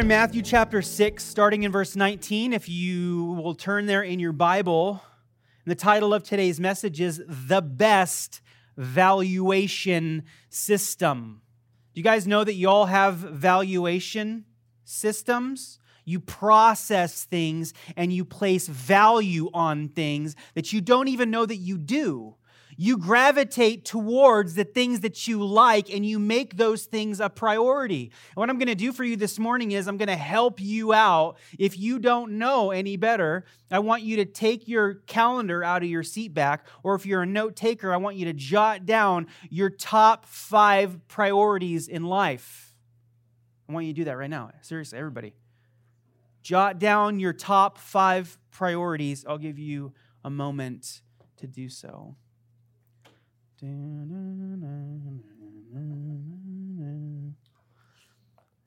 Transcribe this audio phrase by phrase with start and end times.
[0.00, 2.54] In Matthew chapter 6, starting in verse 19.
[2.54, 5.02] If you will turn there in your Bible,
[5.66, 8.40] the title of today's message is The Best
[8.78, 11.42] Valuation System.
[11.92, 14.46] Do you guys know that you all have valuation
[14.84, 15.78] systems?
[16.06, 21.56] You process things and you place value on things that you don't even know that
[21.56, 22.36] you do
[22.82, 28.04] you gravitate towards the things that you like and you make those things a priority.
[28.04, 30.58] And what I'm going to do for you this morning is I'm going to help
[30.62, 31.36] you out.
[31.58, 35.90] If you don't know any better, I want you to take your calendar out of
[35.90, 39.26] your seat back, or if you're a note taker, I want you to jot down
[39.50, 42.74] your top five priorities in life.
[43.68, 44.52] I want you to do that right now.
[44.62, 45.34] Seriously, everybody.
[46.40, 49.26] Jot down your top five priorities.
[49.28, 49.92] I'll give you
[50.24, 51.02] a moment
[51.36, 52.16] to do so.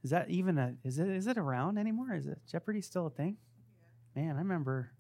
[0.04, 2.14] Is that even a is it is it around anymore?
[2.14, 3.38] Is it Jeopardy still a thing?
[4.16, 4.92] Man, I remember.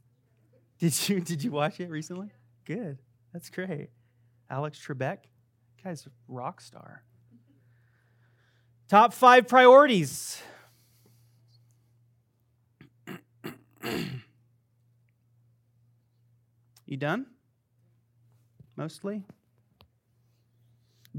[0.80, 2.32] Did you did you watch it recently?
[2.66, 2.98] Good.
[3.34, 3.90] That's great.
[4.50, 5.20] Alex Trebek,
[5.84, 7.04] guy's rock star.
[8.88, 10.42] Top five priorities.
[16.86, 17.28] you done?
[18.76, 19.24] Mostly?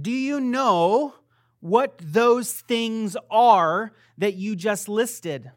[0.01, 1.15] Do you know
[1.61, 5.51] what those things are that you just listed?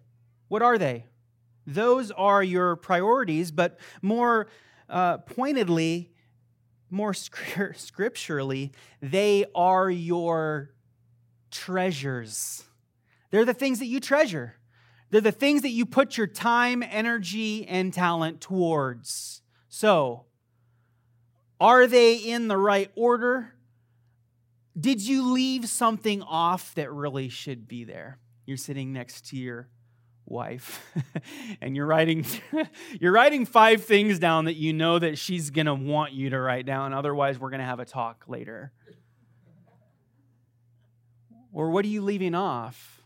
[0.48, 1.06] What are they?
[1.66, 4.48] Those are your priorities, but more
[4.90, 6.12] uh, pointedly,
[6.90, 7.14] more
[7.76, 8.72] scripturally,
[9.02, 10.72] they are your
[11.52, 12.64] treasures.
[13.32, 14.56] They're the things that you treasure.
[15.10, 19.42] They're the things that you put your time, energy, and talent towards.
[19.68, 20.26] So,
[21.60, 23.54] are they in the right order?
[24.80, 28.20] Did you leave something off that really should be there?
[28.46, 29.70] You're sitting next to your
[30.26, 30.86] wife
[31.62, 32.26] and you're writing
[33.00, 36.38] you're writing five things down that you know that she's going to want you to
[36.38, 38.72] write down otherwise we're going to have a talk later.
[41.54, 43.02] Or what are you leaving off?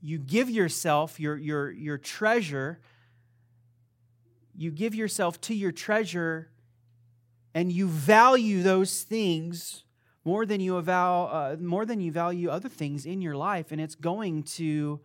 [0.00, 2.80] You give yourself your your your treasure
[4.56, 6.50] you give yourself to your treasure
[7.54, 9.84] and you value those things
[10.24, 13.80] more than you avow, uh, more than you value other things in your life, and
[13.80, 15.00] it's going to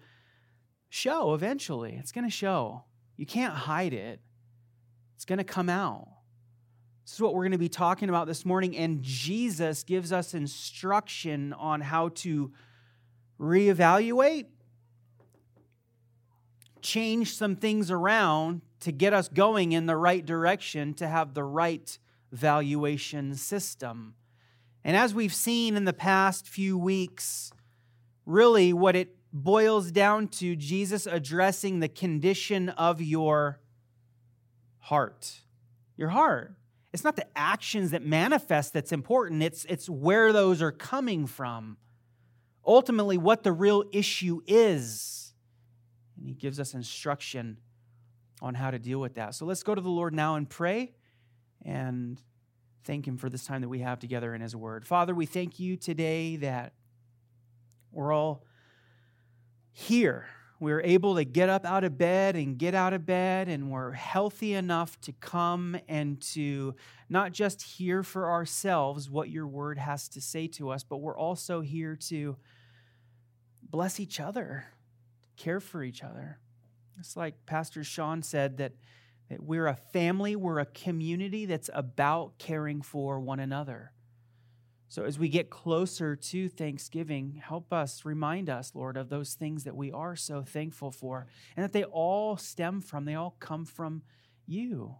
[0.90, 1.96] show eventually.
[2.00, 2.84] It's going to show.
[3.18, 4.20] You can't hide it.
[5.16, 6.08] It's going to come out.
[7.06, 10.34] This is what we're going to be talking about this morning, and Jesus gives us
[10.34, 12.52] instruction on how to
[13.40, 14.48] reevaluate,
[16.82, 21.44] change some things around to get us going in the right direction to have the
[21.44, 21.98] right
[22.32, 24.16] valuation system.
[24.86, 27.52] And as we've seen in the past few weeks,
[28.24, 33.60] really what it boils down to Jesus addressing the condition of your
[34.78, 35.42] heart.
[35.98, 36.54] Your heart.
[36.94, 41.78] It's not the actions that manifest that's important, it's, it's where those are coming from.
[42.66, 45.34] Ultimately, what the real issue is.
[46.16, 47.58] And he gives us instruction
[48.40, 49.34] on how to deal with that.
[49.34, 50.94] So let's go to the Lord now and pray
[51.64, 52.22] and
[52.86, 54.86] thank Him for this time that we have together in His Word.
[54.86, 56.74] Father, we thank you today that
[57.92, 58.46] we're all
[59.72, 60.28] here.
[60.60, 63.92] We're able to get up out of bed and get out of bed, and we're
[63.92, 66.76] healthy enough to come and to
[67.10, 71.18] not just hear for ourselves what your word has to say to us, but we're
[71.18, 72.38] also here to
[73.62, 74.66] bless each other,
[75.36, 76.40] care for each other.
[77.00, 78.72] It's like Pastor Sean said that
[79.30, 83.92] that we're a family, we're a community that's about caring for one another.
[84.88, 89.64] So as we get closer to Thanksgiving, help us, remind us, Lord, of those things
[89.64, 91.28] that we are so thankful for
[91.58, 94.04] and that they all stem from, they all come from
[94.46, 94.96] you.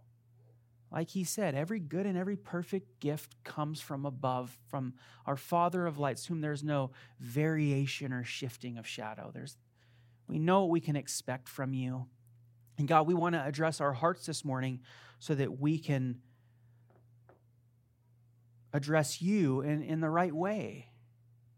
[0.90, 4.94] Like he said, every good and every perfect gift comes from above, from
[5.24, 9.30] our Father of lights, whom there's no variation or shifting of shadow.
[9.32, 9.56] There's,
[10.28, 12.06] we know what we can expect from you.
[12.78, 14.80] And God, we want to address our hearts this morning
[15.18, 16.20] so that we can
[18.72, 20.90] address you in, in the right way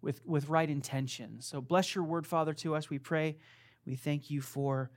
[0.01, 1.47] with, with right intentions.
[1.47, 2.89] So bless your word, Father, to us.
[2.89, 3.37] We pray.
[3.85, 4.91] We thank you for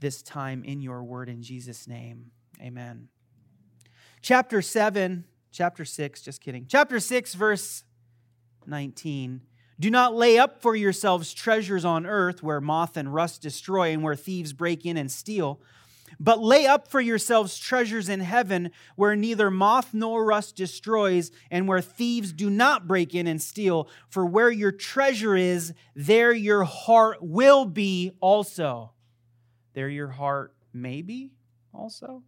[0.00, 2.32] this time in your word in Jesus' name.
[2.60, 3.08] Amen.
[4.22, 6.66] Chapter 7, chapter 6, just kidding.
[6.68, 7.84] Chapter 6, verse
[8.66, 9.42] 19.
[9.80, 14.02] Do not lay up for yourselves treasures on earth where moth and rust destroy and
[14.02, 15.60] where thieves break in and steal
[16.18, 21.66] but lay up for yourselves treasures in heaven where neither moth nor rust destroys and
[21.66, 23.88] where thieves do not break in and steal.
[24.10, 28.92] For where your treasure is, there your heart will be also.
[29.72, 31.32] There your heart may be
[31.72, 32.22] also.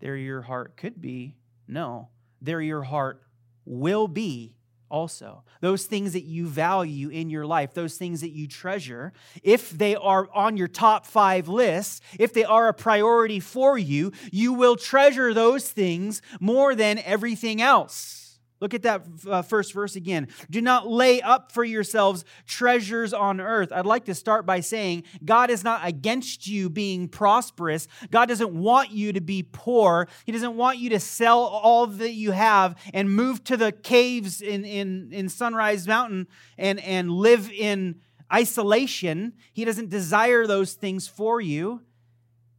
[0.00, 1.36] There your heart could be.
[1.68, 2.08] No.
[2.40, 3.22] There your heart
[3.66, 4.54] will be
[4.90, 5.42] also.
[5.60, 9.12] Those things that you value in your life, those things that you treasure,
[9.42, 14.12] if they are on your top five list, if they are a priority for you,
[14.32, 18.25] you will treasure those things more than everything else.
[18.60, 20.28] Look at that uh, first verse again.
[20.48, 23.70] Do not lay up for yourselves treasures on earth.
[23.70, 27.86] I'd like to start by saying God is not against you being prosperous.
[28.10, 30.08] God doesn't want you to be poor.
[30.24, 34.40] He doesn't want you to sell all that you have and move to the caves
[34.40, 36.26] in, in, in Sunrise Mountain
[36.56, 38.00] and, and live in
[38.32, 39.34] isolation.
[39.52, 41.82] He doesn't desire those things for you.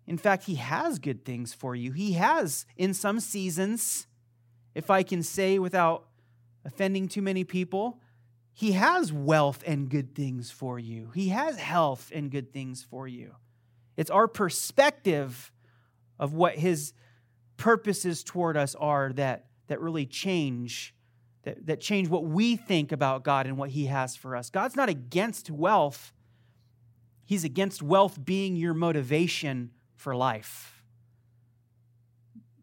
[0.06, 1.92] In fact, He has good things for you.
[1.92, 4.07] He has, in some seasons,
[4.78, 6.06] if I can say without
[6.64, 8.00] offending too many people,
[8.54, 11.10] He has wealth and good things for you.
[11.16, 13.34] He has health and good things for you.
[13.98, 15.52] It's our perspective
[16.20, 16.94] of what His
[17.58, 20.94] purposes toward us are that, that really change.
[21.42, 24.52] That, that change what we think about God and what He has for us.
[24.52, 26.14] God's not against wealth,
[27.26, 30.77] He's against wealth being your motivation for life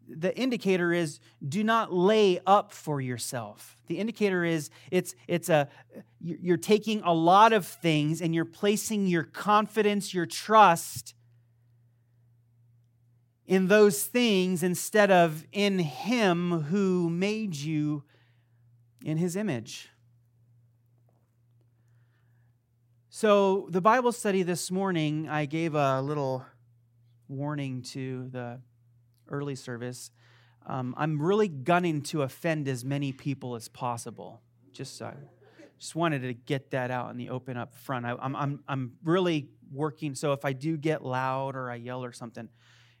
[0.07, 3.77] the indicator is do not lay up for yourself.
[3.87, 5.67] The indicator is it's it's a
[6.19, 11.13] you're taking a lot of things and you're placing your confidence, your trust
[13.47, 18.03] in those things instead of in him who made you
[19.03, 19.89] in his image.
[23.09, 26.43] So, the Bible study this morning, I gave a little
[27.29, 28.59] warning to the
[29.29, 30.11] early service,
[30.67, 34.41] um, I'm really gunning to offend as many people as possible.
[34.71, 35.13] Just so,
[35.77, 38.05] just wanted to get that out in the open up front.
[38.05, 40.15] I, I'm, I'm, I'm really working.
[40.15, 42.49] So if I do get loud or I yell or something,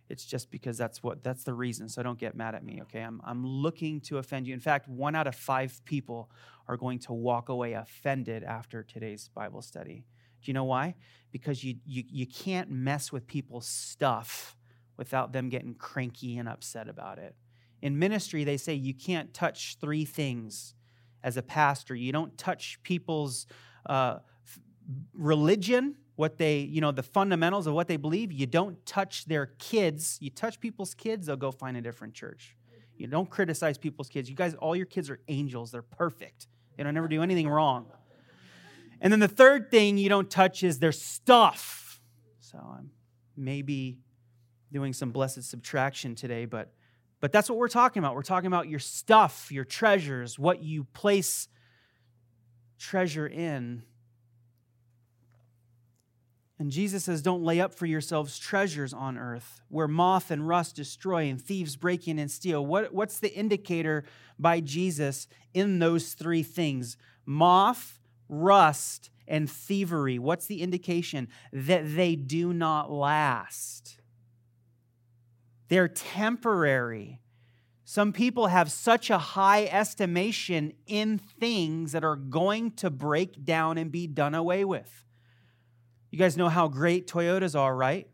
[0.09, 1.89] it's just because that's what that's the reason.
[1.89, 3.01] So don't get mad at me, okay?
[3.01, 4.53] I'm, I'm looking to offend you.
[4.53, 6.29] In fact, one out of five people
[6.67, 10.05] are going to walk away offended after today's Bible study.
[10.43, 10.95] Do you know why?
[11.31, 14.54] Because you, you, you can't mess with people's stuff
[14.97, 17.35] without them getting cranky and upset about it.
[17.81, 20.73] In ministry, they say you can't touch three things
[21.23, 21.95] as a pastor.
[21.95, 23.47] You don't touch people's
[23.85, 24.19] uh,
[25.13, 28.31] religion, what they, you know, the fundamentals of what they believe.
[28.31, 30.17] You don't touch their kids.
[30.21, 32.55] You touch people's kids, they'll go find a different church.
[32.97, 34.29] You don't criticize people's kids.
[34.29, 35.71] You guys, all your kids are angels.
[35.71, 36.47] They're perfect.
[36.77, 37.87] They don't ever do anything wrong.
[39.01, 41.99] And then the third thing you don't touch is their stuff.
[42.39, 42.91] So I'm
[43.35, 43.99] maybe
[44.75, 46.73] doing some blessed subtraction today, but
[47.21, 48.13] but that's what we're talking about.
[48.13, 51.47] We're talking about your stuff, your treasures, what you place
[52.77, 53.83] treasure in.
[56.59, 60.75] And Jesus says, Don't lay up for yourselves treasures on earth where moth and rust
[60.75, 62.65] destroy and thieves break in and steal.
[62.65, 64.03] What, what's the indicator
[64.37, 66.97] by Jesus in those three things?
[67.25, 70.19] Moth, rust, and thievery.
[70.19, 71.29] What's the indication?
[71.51, 73.97] That they do not last.
[75.67, 77.21] They're temporary.
[77.83, 83.77] Some people have such a high estimation in things that are going to break down
[83.77, 85.03] and be done away with.
[86.11, 88.07] You guys know how great Toyotas are, right?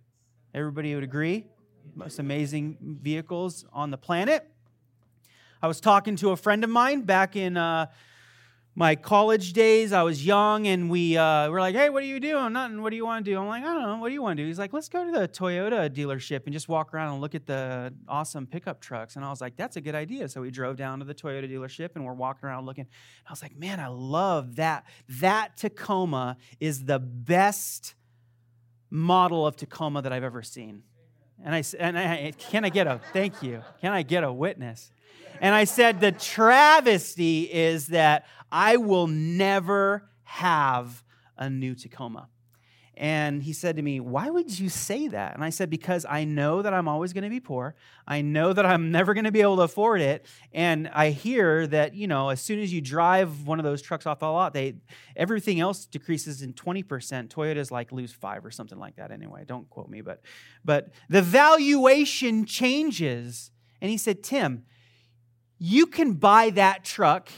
[0.54, 1.48] Everybody would agree?
[1.96, 4.50] Most amazing vehicles on the planet.
[5.62, 7.88] I was talking to a friend of mine back in uh,
[8.74, 12.22] my college days, I was young, and we uh, were like, "Hey, what are you
[12.22, 12.54] doing?
[12.54, 12.82] Nothing.
[12.82, 13.98] What do you want to do?" I'm like, "I don't know.
[13.98, 16.54] What do you want to do?" He's like, "Let's go to the Toyota dealership and
[16.54, 19.76] just walk around and look at the awesome pickup trucks." And I was like, "That's
[19.76, 22.66] a good idea." So we drove down to the Toyota dealership and we're walking around
[22.66, 22.88] looking.
[23.28, 24.86] I was like, "Man, I love that.
[25.10, 27.96] That Tacoma is the best
[28.90, 30.84] model of Tacoma that I've ever seen."
[31.44, 33.64] And I and I, can I get a thank you?
[33.82, 34.92] Can I get a witness?
[35.42, 41.04] And I said, the travesty is that I will never have
[41.36, 42.30] a new Tacoma.
[42.96, 45.34] And he said to me, Why would you say that?
[45.34, 47.74] And I said, Because I know that I'm always going to be poor.
[48.06, 50.28] I know that I'm never going to be able to afford it.
[50.54, 54.06] And I hear that, you know, as soon as you drive one of those trucks
[54.06, 54.76] off the lot, they
[55.16, 57.30] everything else decreases in 20%.
[57.30, 59.46] Toyota's like lose five or something like that anyway.
[59.48, 60.22] Don't quote me, but
[60.64, 63.50] but the valuation changes.
[63.82, 64.66] And he said, Tim,
[65.64, 67.30] you can buy that truck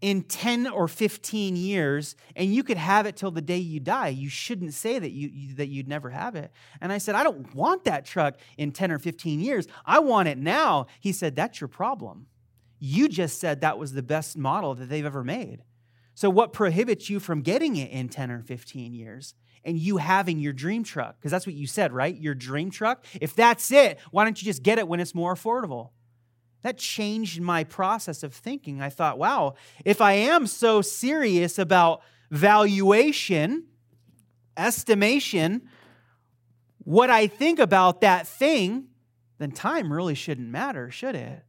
[0.00, 4.08] in 10 or 15 years and you could have it till the day you die.
[4.08, 6.50] You shouldn't say that you, you, that you'd never have it.
[6.80, 9.68] And i said i don't want that truck in 10 or 15 years.
[9.84, 10.86] I want it now.
[10.98, 12.26] He said that's your problem.
[12.78, 15.62] You just said that was the best model that they've ever made.
[16.14, 20.40] So what prohibits you from getting it in 10 or 15 years and you having
[20.40, 21.18] your dream truck?
[21.18, 22.16] Because that's what you said right?
[22.16, 23.04] Your dream truck?
[23.20, 25.90] If that's it why don't you just get it when it's more affordable
[26.62, 28.80] that changed my process of thinking.
[28.80, 29.54] I thought, wow,
[29.84, 33.64] if I am so serious about valuation,
[34.56, 35.62] estimation,
[36.78, 38.86] what I think about that thing,
[39.38, 41.44] then time really shouldn't matter, should it?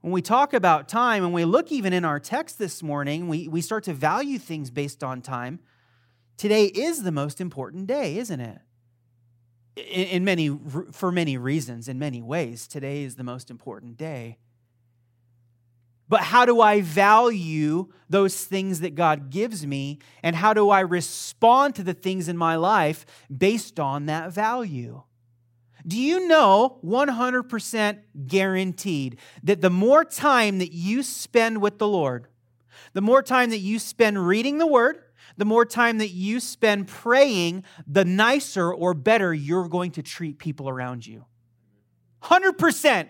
[0.00, 3.48] When we talk about time and we look even in our text this morning, we,
[3.48, 5.60] we start to value things based on time.
[6.36, 8.58] Today is the most important day, isn't it?
[9.76, 10.56] In, many
[10.92, 14.38] for many reasons in many ways today is the most important day
[16.08, 19.98] but how do I value those things that God gives me?
[20.22, 25.02] And how do I respond to the things in my life based on that value?
[25.86, 32.28] Do you know 100% guaranteed that the more time that you spend with the Lord,
[32.92, 35.02] the more time that you spend reading the Word,
[35.36, 40.38] the more time that you spend praying, the nicer or better you're going to treat
[40.38, 41.24] people around you.
[42.22, 43.08] 100%.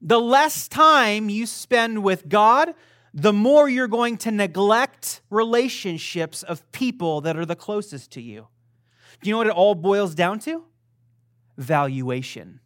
[0.00, 2.74] The less time you spend with God,
[3.12, 8.48] the more you're going to neglect relationships of people that are the closest to you.
[9.20, 10.64] Do you know what it all boils down to?
[11.56, 12.60] Valuation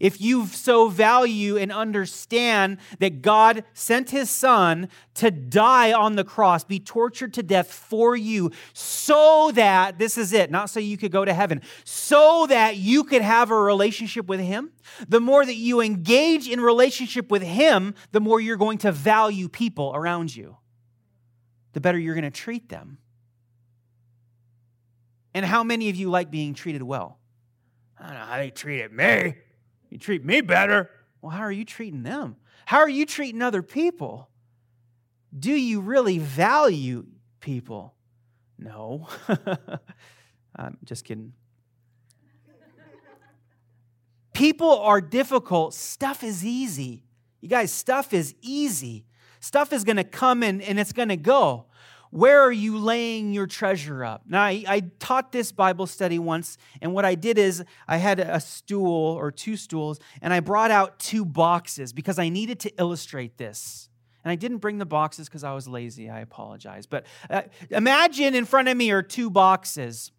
[0.00, 6.24] if you so value and understand that God sent his son to die on the
[6.24, 10.96] cross, be tortured to death for you, so that, this is it, not so you
[10.96, 14.72] could go to heaven, so that you could have a relationship with him,
[15.08, 19.48] the more that you engage in relationship with him, the more you're going to value
[19.48, 20.56] people around you,
[21.72, 22.98] the better you're going to treat them.
[25.34, 27.18] And how many of you like being treated well?
[27.98, 29.36] I don't know how they treated me.
[29.92, 30.88] You treat me better.
[31.20, 32.36] Well, how are you treating them?
[32.64, 34.30] How are you treating other people?
[35.38, 37.04] Do you really value
[37.40, 37.94] people?
[38.58, 39.06] No.
[40.56, 41.34] I'm just kidding.
[44.32, 45.74] People are difficult.
[45.74, 47.04] Stuff is easy.
[47.42, 49.04] You guys, stuff is easy.
[49.40, 51.66] Stuff is going to come in and it's going to go.
[52.12, 54.24] Where are you laying your treasure up?
[54.28, 58.20] Now, I, I, taught this Bible study once, and what I did is I had
[58.20, 62.72] a stool or two stools, and I brought out two boxes because I needed to
[62.78, 63.88] illustrate this.
[64.24, 66.10] And I didn't bring the boxes because I was lazy.
[66.10, 66.84] I apologize.
[66.84, 70.12] But uh, imagine in front of me are two boxes.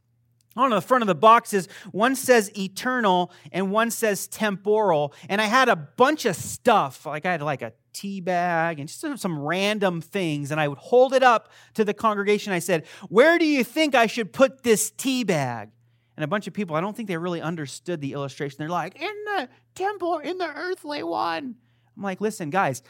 [0.55, 5.13] On the front of the boxes, one says eternal and one says temporal.
[5.27, 7.05] And I had a bunch of stuff.
[7.05, 10.51] Like I had like a tea bag and just some random things.
[10.51, 12.53] And I would hold it up to the congregation.
[12.53, 15.69] I said, Where do you think I should put this tea bag?
[16.15, 18.57] And a bunch of people, I don't think they really understood the illustration.
[18.59, 21.55] They're like, In the temple, in the earthly one.
[21.97, 22.83] I'm like, Listen, guys,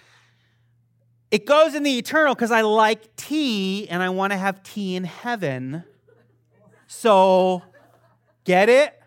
[1.32, 4.96] it goes in the eternal because I like tea and I want to have tea
[4.96, 5.86] in heaven.
[6.95, 7.63] So,
[8.45, 8.97] get it?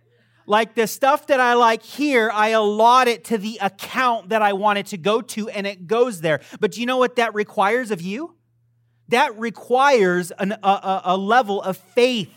[0.45, 4.53] Like the stuff that I like here, I allot it to the account that I
[4.53, 6.41] want it to go to, and it goes there.
[6.61, 8.35] But do you know what that requires of you?
[9.09, 12.35] That requires an, a, a level of faith.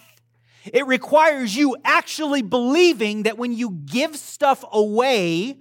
[0.72, 5.58] It requires you actually believing that when you give stuff away,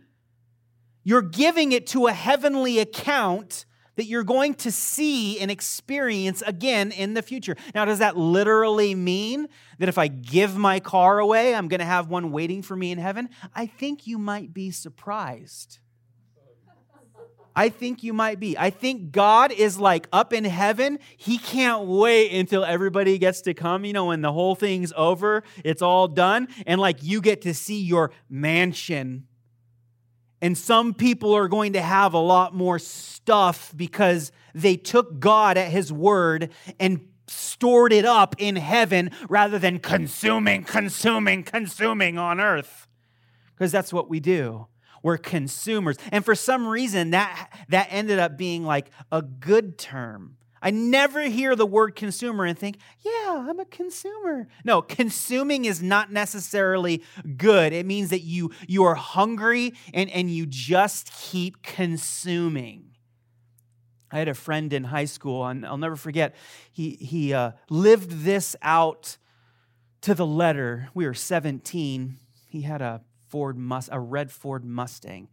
[1.03, 3.65] you're giving it to a heavenly account
[3.99, 7.57] that you're going to see and experience again in the future.
[7.75, 9.49] Now, does that literally mean
[9.81, 12.93] that if I give my car away, I'm going to have one waiting for me
[12.93, 13.29] in heaven?
[13.57, 15.81] I think you might be surprised.
[17.57, 18.57] I think you might be.
[18.57, 21.01] I think God is like up in heaven.
[21.17, 23.85] He can't wait until everybody gets to come.
[23.85, 26.47] You know, when the whole thing's over, it's all done.
[26.69, 29.27] And like you get to see your mansion
[30.41, 35.57] and some people are going to have a lot more stuff because they took God
[35.57, 42.41] at His word and stored it up in heaven rather than consuming, consuming, consuming on
[42.41, 42.87] earth.
[43.55, 44.69] Because that's what we do.
[45.03, 45.97] We're consumers.
[46.11, 50.38] And for some reason, that, that ended up being like a good term.
[50.61, 54.49] I never hear the word consumer and think, yeah, I'm a consumer.
[54.65, 57.03] No, consuming is not necessarily
[57.37, 57.73] good.
[57.73, 62.89] It means that you, you are hungry and, and you just keep consuming.
[64.11, 66.35] I had a friend in high school, and I'll never forget,
[66.73, 69.19] he, he uh, lived this out
[70.01, 70.89] to the letter.
[70.95, 72.17] We were 17.
[72.49, 75.29] He had a Ford Mus- a red Ford Mustang,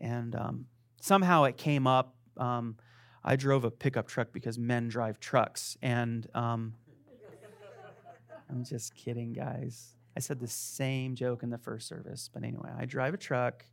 [0.00, 0.66] and um,
[1.00, 2.14] somehow it came up.
[2.36, 2.76] Um,
[3.22, 6.74] I drove a pickup truck because men drive trucks, and um,
[8.50, 9.94] I'm just kidding, guys.
[10.16, 13.64] I said the same joke in the first service, but anyway, I drive a truck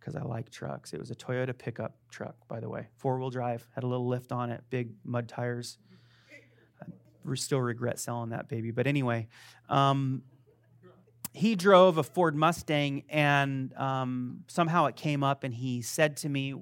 [0.00, 0.92] because I like trucks.
[0.92, 4.08] It was a Toyota pickup truck, by the way, four wheel drive, had a little
[4.08, 5.78] lift on it, big mud tires.
[6.82, 9.28] I still regret selling that baby, but anyway,
[9.68, 10.22] um,
[11.34, 16.28] he drove a Ford Mustang, and um, somehow it came up, and he said to
[16.28, 16.54] me,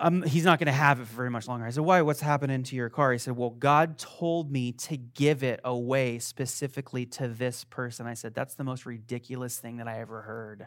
[0.00, 1.64] um, he's not going to have it for very much longer.
[1.64, 2.02] I said, Why?
[2.02, 3.12] What's happening to your car?
[3.12, 8.06] He said, Well, God told me to give it away specifically to this person.
[8.06, 10.66] I said, That's the most ridiculous thing that I ever heard.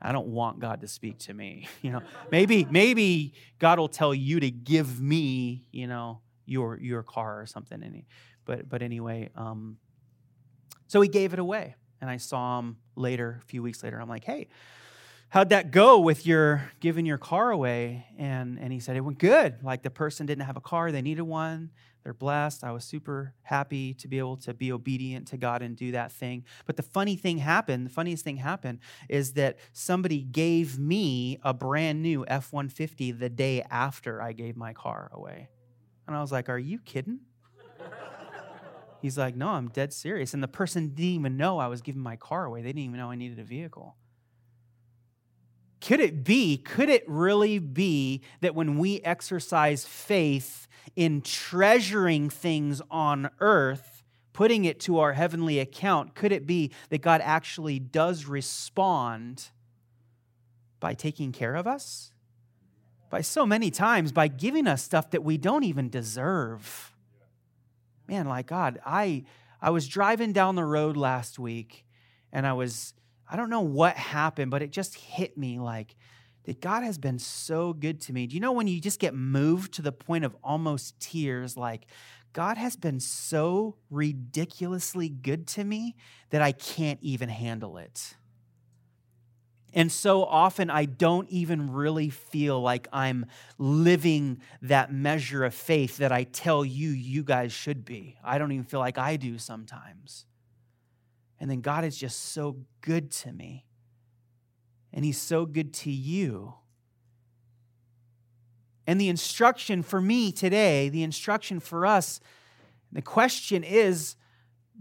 [0.00, 1.68] I don't want God to speak to me.
[1.82, 7.02] You know, maybe maybe God will tell you to give me, you know, your your
[7.02, 8.04] car or something.
[8.46, 9.76] But but anyway, um,
[10.86, 14.00] so he gave it away, and I saw him later, a few weeks later.
[14.00, 14.48] I'm like, hey.
[15.34, 18.06] How'd that go with your giving your car away?
[18.16, 19.64] And, and he said, It went good.
[19.64, 21.70] Like the person didn't have a car, they needed one.
[22.04, 22.62] They're blessed.
[22.62, 26.12] I was super happy to be able to be obedient to God and do that
[26.12, 26.44] thing.
[26.66, 31.52] But the funny thing happened, the funniest thing happened is that somebody gave me a
[31.52, 35.48] brand new F 150 the day after I gave my car away.
[36.06, 37.18] And I was like, Are you kidding?
[39.02, 40.32] He's like, No, I'm dead serious.
[40.32, 42.62] And the person didn't even know I was giving my car away.
[42.62, 43.96] They didn't even know I needed a vehicle.
[45.84, 52.80] Could it be, could it really be that when we exercise faith in treasuring things
[52.90, 58.24] on earth, putting it to our heavenly account, could it be that God actually does
[58.24, 59.50] respond
[60.80, 62.12] by taking care of us?
[63.10, 66.94] By so many times, by giving us stuff that we don't even deserve.
[68.08, 69.24] Man, like God, I
[69.60, 71.84] I was driving down the road last week
[72.32, 72.94] and I was
[73.34, 75.96] I don't know what happened, but it just hit me like
[76.44, 78.28] that God has been so good to me.
[78.28, 81.86] Do you know when you just get moved to the point of almost tears, like,
[82.32, 85.96] God has been so ridiculously good to me
[86.30, 88.14] that I can't even handle it.
[89.72, 93.26] And so often I don't even really feel like I'm
[93.58, 98.16] living that measure of faith that I tell you you guys should be.
[98.22, 100.24] I don't even feel like I do sometimes.
[101.40, 103.66] And then God is just so good to me.
[104.92, 106.54] And He's so good to you.
[108.86, 112.20] And the instruction for me today, the instruction for us,
[112.92, 114.16] the question is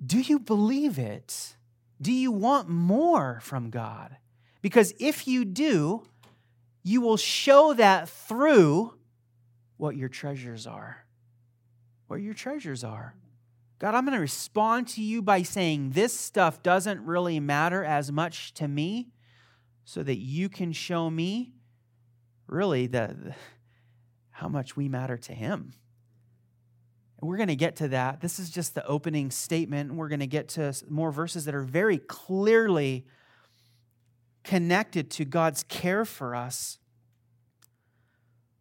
[0.06, 1.56] do you believe it?
[2.02, 4.18] Do you want more from God?
[4.62, 6.04] Because if you do,
[6.84, 8.94] you will show that through
[9.78, 11.06] what your treasures are.
[12.08, 13.16] What your treasures are.
[13.79, 18.12] God, I'm going to respond to you by saying this stuff doesn't really matter as
[18.12, 19.09] much to me
[19.83, 21.53] so that you can show me
[22.47, 23.36] really the, the
[24.31, 25.73] how much we matter to him.
[27.21, 28.19] We're going to get to that.
[28.19, 29.93] This is just the opening statement.
[29.93, 33.05] We're going to get to more verses that are very clearly
[34.43, 36.79] connected to God's care for us.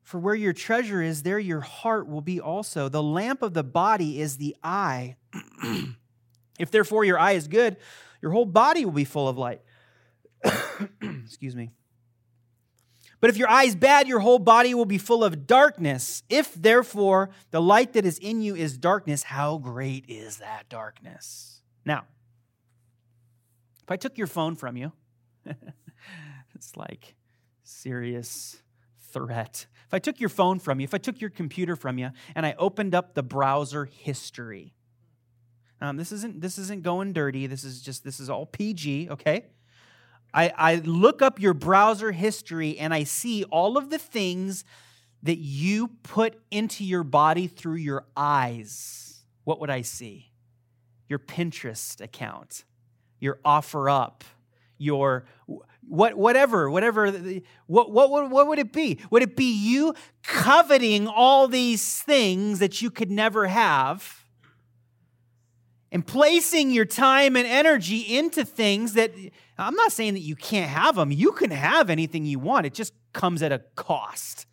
[0.03, 2.89] For where your treasure is, there your heart will be also.
[2.89, 5.17] The lamp of the body is the eye.
[6.59, 7.77] if therefore your eye is good,
[8.21, 9.63] your whole body will be full of light.
[11.25, 11.71] Excuse me.
[13.21, 16.25] But if your eye is bad, your whole body will be full of darkness.
[16.29, 21.61] If therefore the light that is in you is darkness, how great is that darkness?
[21.85, 22.05] Now,
[23.85, 24.91] if I took your phone from you,
[26.55, 27.15] it's like
[27.63, 28.61] serious
[29.13, 29.67] threat.
[29.93, 32.47] If I took your phone from you, if I took your computer from you, and
[32.47, 34.73] I opened up the browser history,
[35.83, 37.47] um, this isn't this isn't going dirty.
[37.47, 39.11] This is just this is all PG.
[39.11, 39.45] Okay.
[40.33, 44.65] I, I look up your browser history and I see all of the things
[45.23, 49.25] that you put into your body through your eyes.
[49.45, 50.33] What would I see?
[51.07, 52.65] Your Pinterest account,
[53.21, 54.23] your OfferUp,
[54.79, 55.27] your
[55.87, 57.11] what, whatever, whatever,
[57.67, 58.99] what, what, what, what would it be?
[59.11, 64.25] Would it be you coveting all these things that you could never have
[65.91, 69.13] and placing your time and energy into things that
[69.59, 71.13] I'm not saying that you can't have them.
[71.13, 74.47] You can have anything you want, it just comes at a cost.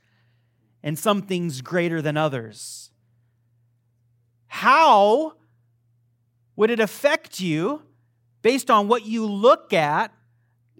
[0.83, 2.91] and some things greater than others.
[4.47, 5.33] How
[6.55, 7.83] would it affect you
[8.41, 10.13] based on what you look at,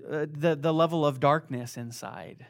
[0.10, 2.46] uh, the, the level of darkness inside?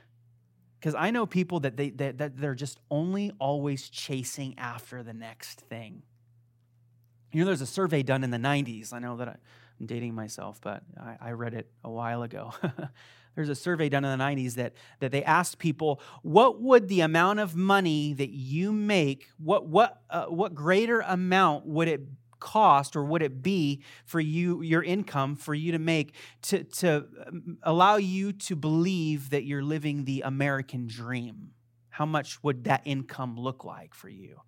[0.80, 5.14] Because I know people that, they, that, that they're just only always chasing after the
[5.14, 6.04] next thing.
[7.32, 8.94] You know, there's a survey done in the 90s.
[8.94, 9.28] I know that
[9.80, 12.54] I'm dating myself, but I, I read it a while ago.
[13.36, 17.02] there's a survey done in the 90s that, that they asked people, what would the
[17.02, 22.02] amount of money that you make, what, what, uh, what greater amount would it
[22.40, 27.06] cost or would it be for you your income for you to make to, to
[27.28, 31.52] um, allow you to believe that you're living the american dream.
[31.90, 34.42] How much would that income look like for you?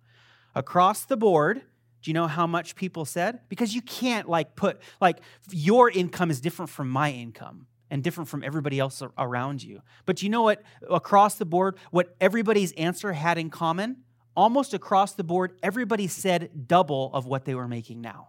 [0.54, 1.62] Across the board
[2.02, 3.40] do you know how much people said?
[3.48, 8.28] Because you can't like put like your income is different from my income and different
[8.28, 9.82] from everybody else around you.
[10.04, 10.62] But you know what?
[10.90, 13.98] Across the board what everybody's answer had in common
[14.36, 18.28] almost across the board, everybody said double of what they were making now.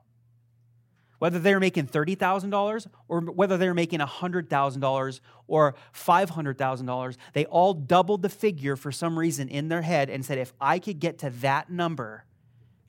[1.19, 7.73] Whether they were making $30,000 or whether they were making $100,000 or $500,000, they all
[7.73, 11.19] doubled the figure for some reason in their head and said, if I could get
[11.19, 12.25] to that number,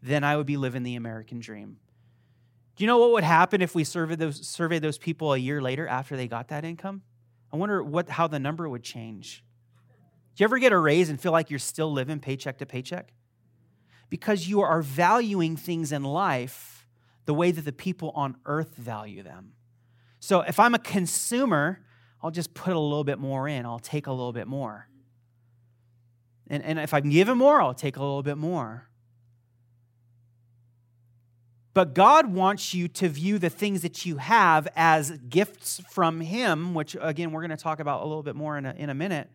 [0.03, 1.77] then I would be living the American dream.
[2.77, 5.63] Do you know what would happen if we surveyed those, surveyed those people a year
[5.63, 7.03] later after they got that income?
[7.53, 9.45] I wonder what, how the number would change.
[10.35, 13.13] Do you ever get a raise and feel like you're still living paycheck to paycheck?
[14.11, 16.87] Because you are valuing things in life
[17.25, 19.53] the way that the people on earth value them.
[20.19, 21.81] So if I'm a consumer,
[22.23, 24.89] I'll just put a little bit more in, I'll take a little bit more.
[26.49, 28.89] And, and if I'm given more, I'll take a little bit more.
[31.73, 36.75] But God wants you to view the things that you have as gifts from Him,
[36.75, 38.95] which again, we're going to talk about a little bit more in a, in a
[38.95, 39.29] minute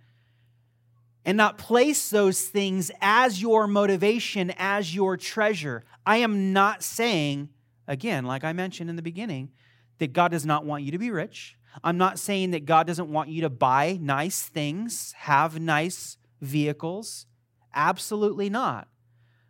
[1.29, 5.83] and not place those things as your motivation, as your treasure.
[6.03, 7.49] I am not saying,
[7.87, 9.51] again, like I mentioned in the beginning,
[9.99, 11.55] that God does not want you to be rich.
[11.83, 17.27] I'm not saying that God doesn't want you to buy nice things, have nice vehicles.
[17.75, 18.87] Absolutely not.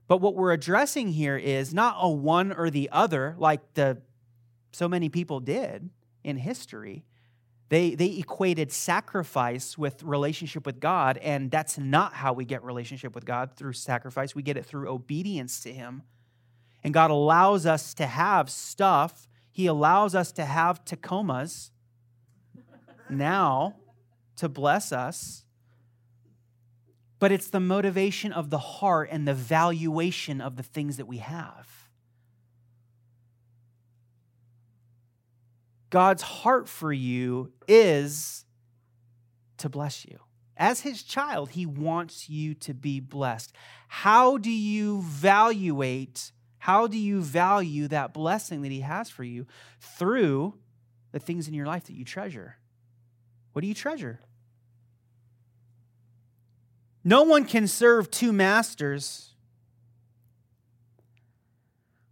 [0.10, 4.02] But what we're addressing here is not a one or the other like the
[4.74, 5.92] so many people did
[6.26, 7.06] in history.
[7.70, 13.14] They, they equated sacrifice with relationship with God, and that's not how we get relationship
[13.14, 14.34] with God through sacrifice.
[14.34, 16.02] We get it through obedience to Him.
[16.84, 21.70] And God allows us to have stuff, He allows us to have Tacomas
[23.08, 23.76] now
[24.38, 25.46] to bless us.
[27.20, 31.18] But it's the motivation of the heart and the valuation of the things that we
[31.18, 31.79] have.
[35.90, 38.46] God's heart for you is
[39.58, 40.20] to bless you.
[40.56, 43.54] As his child, he wants you to be blessed.
[43.88, 49.48] How do you evaluate, how do you value that blessing that he has for you?
[49.80, 50.56] Through
[51.12, 52.58] the things in your life that you treasure.
[53.54, 54.20] What do you treasure?
[57.04, 59.34] No one can serve two masters.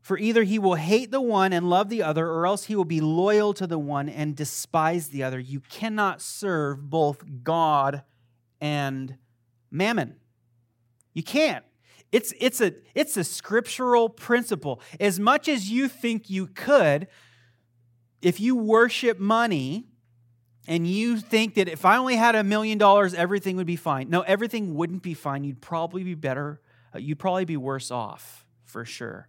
[0.07, 2.85] For either he will hate the one and love the other, or else he will
[2.85, 5.37] be loyal to the one and despise the other.
[5.37, 8.03] You cannot serve both God
[8.61, 9.17] and
[9.69, 10.15] mammon.
[11.13, 11.65] You can't.
[12.13, 14.79] It's, it's, a, it's a scriptural principle.
[14.97, 17.09] As much as you think you could,
[18.21, 19.87] if you worship money
[20.69, 24.09] and you think that if I only had a million dollars, everything would be fine.
[24.09, 25.43] No, everything wouldn't be fine.
[25.43, 26.61] You'd probably be better.
[26.95, 29.27] Uh, you'd probably be worse off for sure.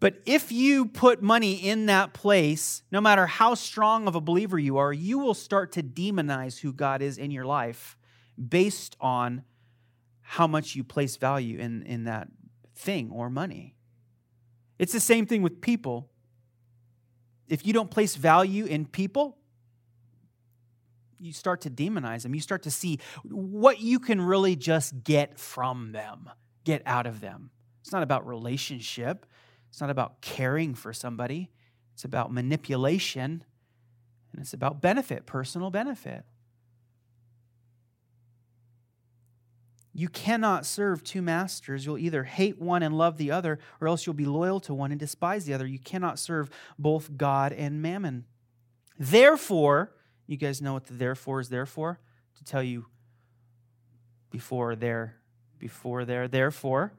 [0.00, 4.58] But if you put money in that place, no matter how strong of a believer
[4.58, 7.98] you are, you will start to demonize who God is in your life
[8.48, 9.44] based on
[10.22, 12.28] how much you place value in, in that
[12.74, 13.74] thing or money.
[14.78, 16.08] It's the same thing with people.
[17.46, 19.36] If you don't place value in people,
[21.18, 22.34] you start to demonize them.
[22.34, 26.30] You start to see what you can really just get from them,
[26.64, 27.50] get out of them.
[27.82, 29.26] It's not about relationship.
[29.70, 31.50] It's not about caring for somebody,
[31.94, 33.44] it's about manipulation,
[34.32, 36.24] and it's about benefit, personal benefit.
[39.92, 41.84] You cannot serve two masters.
[41.84, 44.92] You'll either hate one and love the other, or else you'll be loyal to one
[44.92, 45.66] and despise the other.
[45.66, 48.24] You cannot serve both God and mammon.
[48.98, 49.92] Therefore,
[50.26, 51.98] you guys know what the therefore is there for?
[52.36, 52.86] To tell you
[54.30, 55.16] before there,
[55.58, 56.92] before there, therefore,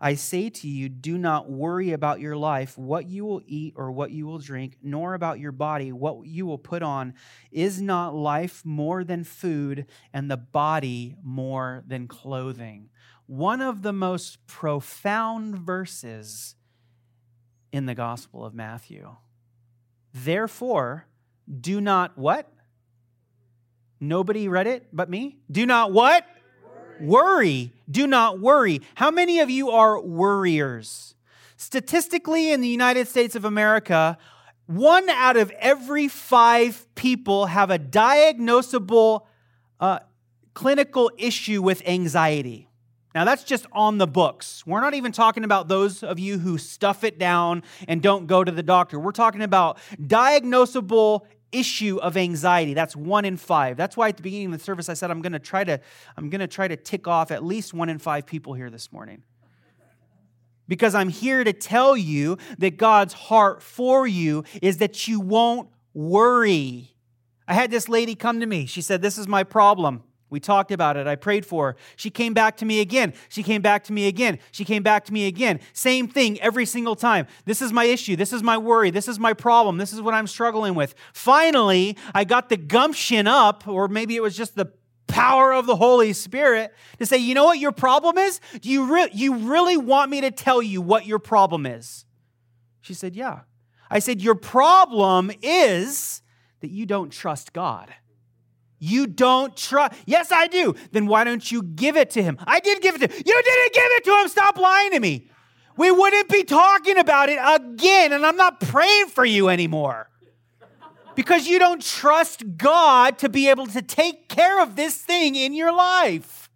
[0.00, 3.90] I say to you, do not worry about your life, what you will eat or
[3.90, 7.14] what you will drink, nor about your body, what you will put on.
[7.50, 12.90] Is not life more than food, and the body more than clothing?
[13.26, 16.54] One of the most profound verses
[17.72, 19.16] in the Gospel of Matthew.
[20.14, 21.06] Therefore,
[21.60, 22.50] do not what?
[24.00, 25.38] Nobody read it but me?
[25.50, 26.24] Do not what?
[27.00, 27.72] Worry.
[27.90, 28.82] Do not worry.
[28.94, 31.14] How many of you are worriers?
[31.56, 34.16] Statistically, in the United States of America,
[34.66, 39.22] one out of every five people have a diagnosable
[39.80, 40.00] uh,
[40.54, 42.68] clinical issue with anxiety.
[43.14, 44.64] Now, that's just on the books.
[44.66, 48.44] We're not even talking about those of you who stuff it down and don't go
[48.44, 49.00] to the doctor.
[49.00, 52.74] We're talking about diagnosable issue of anxiety.
[52.74, 53.76] That's one in five.
[53.76, 55.80] That's why at the beginning of the service I said I'm going to try to
[56.16, 58.92] I'm going to try to tick off at least one in five people here this
[58.92, 59.22] morning.
[60.66, 65.70] Because I'm here to tell you that God's heart for you is that you won't
[65.94, 66.94] worry.
[67.46, 68.66] I had this lady come to me.
[68.66, 70.02] She said, This is my problem.
[70.30, 71.06] We talked about it.
[71.06, 71.76] I prayed for her.
[71.96, 73.14] She came back to me again.
[73.28, 74.38] She came back to me again.
[74.50, 75.60] She came back to me again.
[75.72, 77.26] Same thing every single time.
[77.46, 78.14] This is my issue.
[78.14, 78.90] This is my worry.
[78.90, 79.78] This is my problem.
[79.78, 80.94] This is what I'm struggling with.
[81.12, 84.70] Finally, I got the gumption up, or maybe it was just the
[85.06, 88.40] power of the Holy Spirit to say, you know what your problem is?
[88.60, 92.04] Do you, re- you really want me to tell you what your problem is?
[92.82, 93.40] She said, yeah.
[93.90, 96.20] I said, your problem is
[96.60, 97.92] that you don't trust God.
[98.78, 99.94] You don't trust.
[100.06, 100.74] Yes, I do.
[100.92, 102.38] Then why don't you give it to him?
[102.46, 103.22] I did give it to him.
[103.26, 104.28] You didn't give it to him.
[104.28, 105.30] Stop lying to me.
[105.76, 110.10] We wouldn't be talking about it again, and I'm not praying for you anymore.
[111.14, 115.52] Because you don't trust God to be able to take care of this thing in
[115.52, 116.48] your life.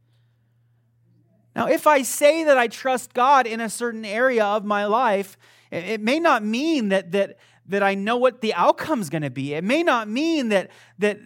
[1.54, 5.36] Now, if I say that I trust God in a certain area of my life,
[5.70, 9.54] it may not mean that, that, that I know what the outcome's going to be.
[9.54, 11.18] It may not mean that, that,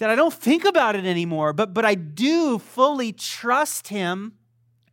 [0.00, 4.32] that I don't think about it anymore, but, but I do fully trust him.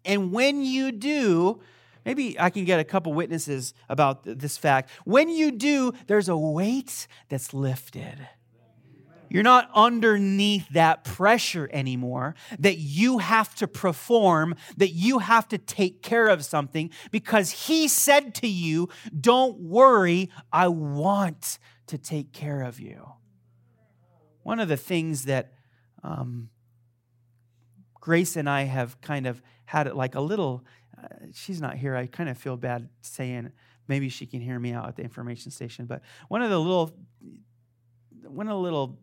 [0.05, 1.61] And when you do,
[2.05, 4.91] maybe I can get a couple witnesses about this fact.
[5.05, 8.27] When you do, there's a weight that's lifted.
[9.29, 15.57] You're not underneath that pressure anymore that you have to perform, that you have to
[15.57, 18.89] take care of something because he said to you,
[19.19, 23.13] Don't worry, I want to take care of you.
[24.47, 25.51] One of the things that
[26.03, 26.47] um,
[27.95, 30.63] Grace and I have kind of had it like a little,
[30.97, 31.97] uh, she's not here.
[31.97, 33.51] I kind of feel bad saying,
[33.89, 35.85] maybe she can hear me out at the information station.
[35.85, 36.95] But one of the little,
[38.23, 38.97] one of the little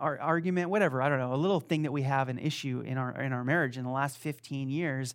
[0.00, 3.20] argument, whatever, I don't know, a little thing that we have an issue in our
[3.20, 5.14] in our marriage in the last 15 years.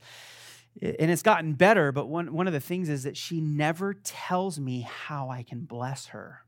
[0.84, 4.60] And it's gotten better, but one, one of the things is that she never tells
[4.60, 6.46] me how I can bless her.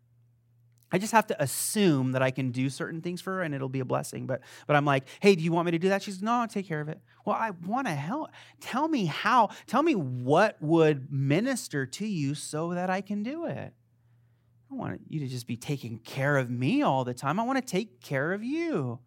[0.93, 3.67] I just have to assume that I can do certain things for her and it'll
[3.67, 4.27] be a blessing.
[4.27, 6.03] But but I'm like, hey, do you want me to do that?
[6.03, 7.01] She's no, I'll take care of it.
[7.25, 8.29] Well, I want to help.
[8.61, 9.49] Tell me how.
[9.65, 13.73] Tell me what would minister to you so that I can do it.
[13.73, 17.39] I don't want you to just be taking care of me all the time.
[17.39, 18.99] I want to take care of you.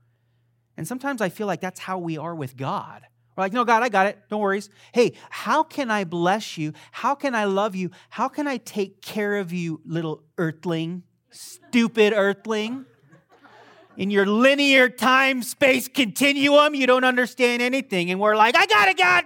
[0.76, 3.02] And sometimes I feel like that's how we are with God.
[3.36, 4.18] We're like, no, God, I got it.
[4.30, 4.70] No worries.
[4.92, 6.72] Hey, how can I bless you?
[6.90, 7.90] How can I love you?
[8.10, 11.02] How can I take care of you, little earthling?
[11.30, 12.86] Stupid earthling.
[13.96, 18.10] In your linear time space continuum, you don't understand anything.
[18.10, 19.24] And we're like, I got it, God.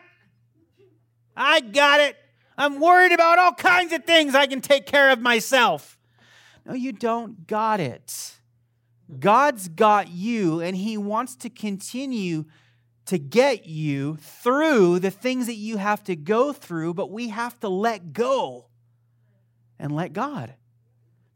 [1.37, 2.17] I got it.
[2.57, 5.99] I'm worried about all kinds of things I can take care of myself.
[6.65, 8.35] No, you don't got it.
[9.19, 12.45] God's got you, and He wants to continue
[13.07, 17.59] to get you through the things that you have to go through, but we have
[17.61, 18.67] to let go
[19.79, 20.55] and let God.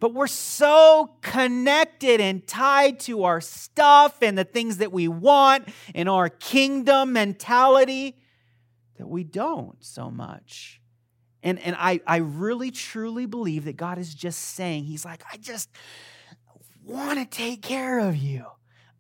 [0.05, 5.67] But we're so connected and tied to our stuff and the things that we want
[5.95, 8.19] and our kingdom mentality
[8.99, 10.83] that we don't so much.
[11.43, 15.39] And, and I, I really truly believe that God is just saying, He's like, I
[15.39, 15.71] just
[16.83, 18.45] want to take care of you.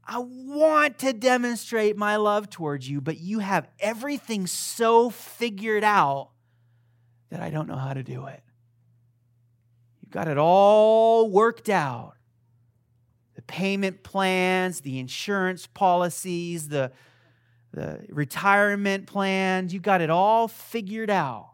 [0.06, 6.30] I want to demonstrate my love towards you, but you have everything so figured out
[7.28, 8.40] that I don't know how to do it
[10.14, 12.14] got it all worked out
[13.34, 16.92] the payment plans, the insurance policies, the,
[17.72, 19.74] the retirement plans.
[19.74, 21.50] You got it all figured out.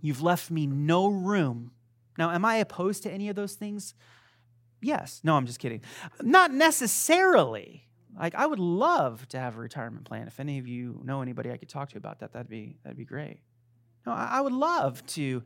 [0.00, 1.72] You've left me no room.
[2.16, 3.94] Now, am I opposed to any of those things?
[4.80, 5.20] Yes.
[5.22, 5.82] No, I'm just kidding.
[6.22, 7.86] Not necessarily.
[8.18, 10.28] Like I would love to have a retirement plan.
[10.28, 12.96] If any of you know anybody I could talk to about that, that'd be that'd
[12.96, 13.40] be great.
[14.06, 15.42] No, I would love to.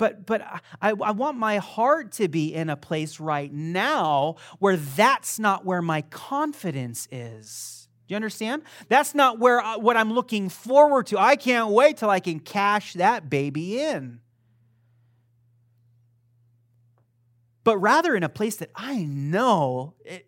[0.00, 0.40] But, but
[0.80, 5.66] I, I want my heart to be in a place right now where that's not
[5.66, 7.86] where my confidence is.
[8.08, 8.62] Do you understand?
[8.88, 11.18] That's not where uh, what I'm looking forward to.
[11.18, 14.20] I can't wait till I can cash that baby in.
[17.62, 19.92] but rather in a place that I know.
[20.06, 20.20] Eh,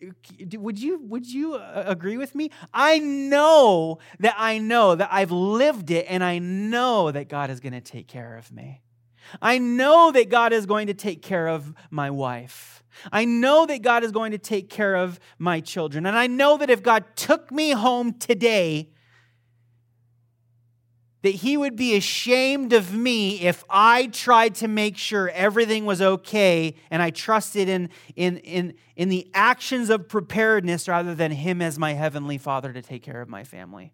[0.58, 2.50] would you, would you uh, agree with me?
[2.74, 7.58] I know that I know that I've lived it and I know that God is
[7.58, 8.82] going to take care of me.
[9.40, 12.82] I know that God is going to take care of my wife.
[13.11, 16.06] I know that God is going to take care of my children.
[16.06, 18.90] And I know that if God took me home today,
[21.22, 26.02] that he would be ashamed of me if I tried to make sure everything was
[26.02, 31.62] okay and I trusted in, in, in, in the actions of preparedness rather than him
[31.62, 33.92] as my heavenly father to take care of my family.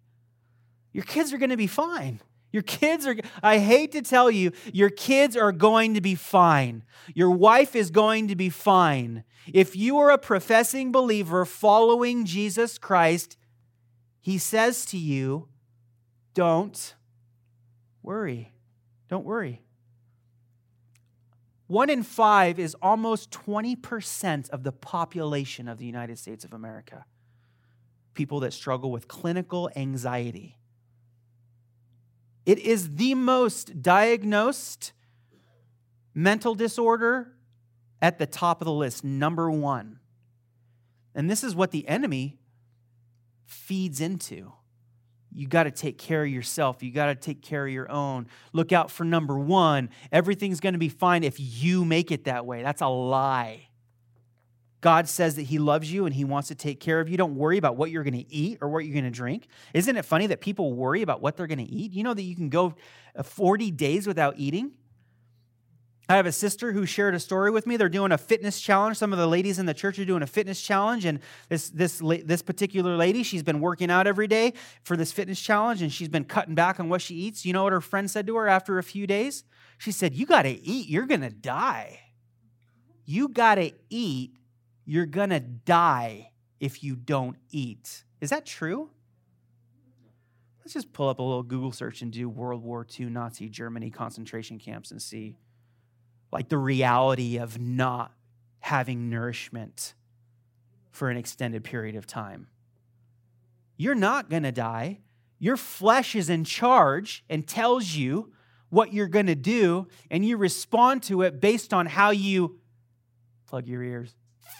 [0.91, 2.19] Your kids are going to be fine.
[2.51, 6.83] Your kids are, I hate to tell you, your kids are going to be fine.
[7.13, 9.23] Your wife is going to be fine.
[9.53, 13.37] If you are a professing believer following Jesus Christ,
[14.19, 15.47] he says to you,
[16.33, 16.95] don't
[18.01, 18.53] worry.
[19.09, 19.61] Don't worry.
[21.67, 27.05] One in five is almost 20% of the population of the United States of America.
[28.15, 30.58] People that struggle with clinical anxiety.
[32.49, 34.93] It is the most diagnosed
[36.15, 37.31] mental disorder
[38.01, 39.99] at the top of the list, number one.
[41.13, 42.39] And this is what the enemy
[43.45, 44.51] feeds into.
[45.31, 46.81] You got to take care of yourself.
[46.81, 48.25] You got to take care of your own.
[48.51, 49.91] Look out for number one.
[50.11, 52.63] Everything's going to be fine if you make it that way.
[52.63, 53.68] That's a lie.
[54.81, 57.17] God says that He loves you and He wants to take care of you.
[57.17, 59.47] Don't worry about what you're going to eat or what you're going to drink.
[59.73, 61.91] Isn't it funny that people worry about what they're going to eat?
[61.91, 62.75] You know that you can go
[63.15, 64.71] uh, 40 days without eating?
[66.09, 67.77] I have a sister who shared a story with me.
[67.77, 68.97] They're doing a fitness challenge.
[68.97, 72.01] Some of the ladies in the church are doing a fitness challenge, and this this
[72.25, 76.09] this particular lady, she's been working out every day for this fitness challenge, and she's
[76.09, 77.45] been cutting back on what she eats.
[77.45, 79.43] You know what her friend said to her after a few days?
[79.77, 80.89] She said, "You got to eat.
[80.89, 81.99] You're gonna die.
[83.05, 84.38] You got to eat.
[84.89, 88.89] You're gonna die if you don't eat." Is that true?
[90.61, 93.91] Let's just pull up a little Google search and do World War II Nazi Germany
[93.91, 95.37] concentration camps and see
[96.31, 98.15] like the reality of not
[98.61, 99.93] having nourishment
[100.89, 102.47] for an extended period of time.
[103.77, 105.01] You're not going to die.
[105.37, 108.33] Your flesh is in charge and tells you
[108.69, 112.59] what you're going to do, and you respond to it based on how you
[113.45, 114.15] plug your ears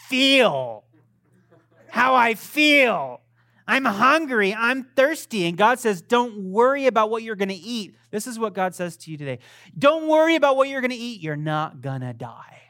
[0.08, 0.84] feel.
[1.90, 3.22] How I feel.
[3.68, 4.54] I'm hungry.
[4.54, 5.46] I'm thirsty.
[5.48, 7.96] And God says, Don't worry about what you're going to eat.
[8.10, 9.40] This is what God says to you today.
[9.78, 11.22] Don't worry about what you're going to eat.
[11.22, 12.62] You're not going to die.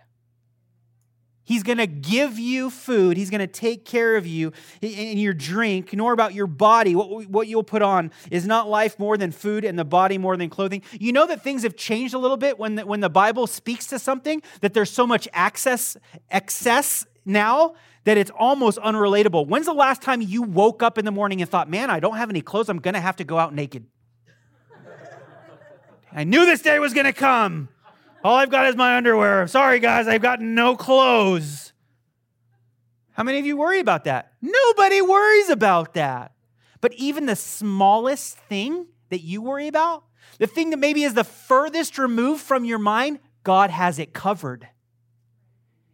[1.49, 3.17] He's going to give you food.
[3.17, 6.95] He's going to take care of you in your drink, nor about your body.
[6.95, 10.37] What, what you'll put on is not life more than food and the body more
[10.37, 10.83] than clothing.
[10.91, 13.87] You know that things have changed a little bit when the, when the Bible speaks
[13.87, 15.97] to something, that there's so much access,
[16.29, 19.47] excess now that it's almost unrelatable.
[19.47, 22.17] When's the last time you woke up in the morning and thought, man, I don't
[22.17, 22.69] have any clothes.
[22.69, 23.87] I'm going to have to go out naked?
[26.11, 27.69] I knew this day was going to come.
[28.23, 29.47] All I've got is my underwear.
[29.47, 31.73] Sorry, guys, I've got no clothes.
[33.11, 34.33] How many of you worry about that?
[34.41, 36.33] Nobody worries about that.
[36.81, 40.03] But even the smallest thing that you worry about,
[40.37, 44.67] the thing that maybe is the furthest removed from your mind, God has it covered.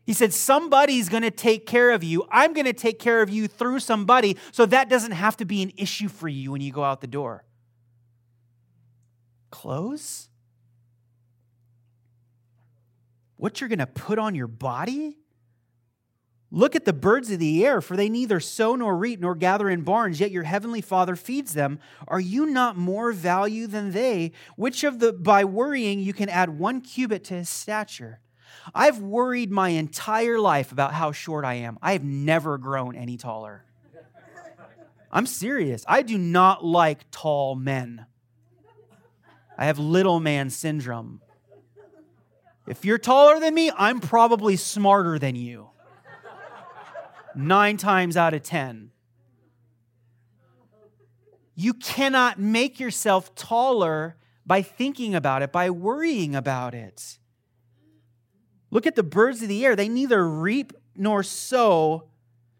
[0.05, 2.25] He said, Somebody's going to take care of you.
[2.31, 5.63] I'm going to take care of you through somebody, so that doesn't have to be
[5.63, 7.43] an issue for you when you go out the door.
[9.49, 10.29] Clothes?
[13.37, 15.17] What you're going to put on your body?
[16.51, 19.69] Look at the birds of the air, for they neither sow nor reap nor gather
[19.69, 21.79] in barns, yet your heavenly Father feeds them.
[22.07, 24.31] Are you not more value than they?
[24.55, 28.21] Which of the, by worrying, you can add one cubit to his stature?
[28.73, 31.77] I've worried my entire life about how short I am.
[31.81, 33.65] I have never grown any taller.
[35.11, 35.83] I'm serious.
[35.87, 38.05] I do not like tall men.
[39.57, 41.21] I have little man syndrome.
[42.67, 45.69] If you're taller than me, I'm probably smarter than you.
[47.35, 48.91] Nine times out of 10.
[51.55, 57.19] You cannot make yourself taller by thinking about it, by worrying about it.
[58.71, 59.75] Look at the birds of the air.
[59.75, 62.09] They neither reap nor sow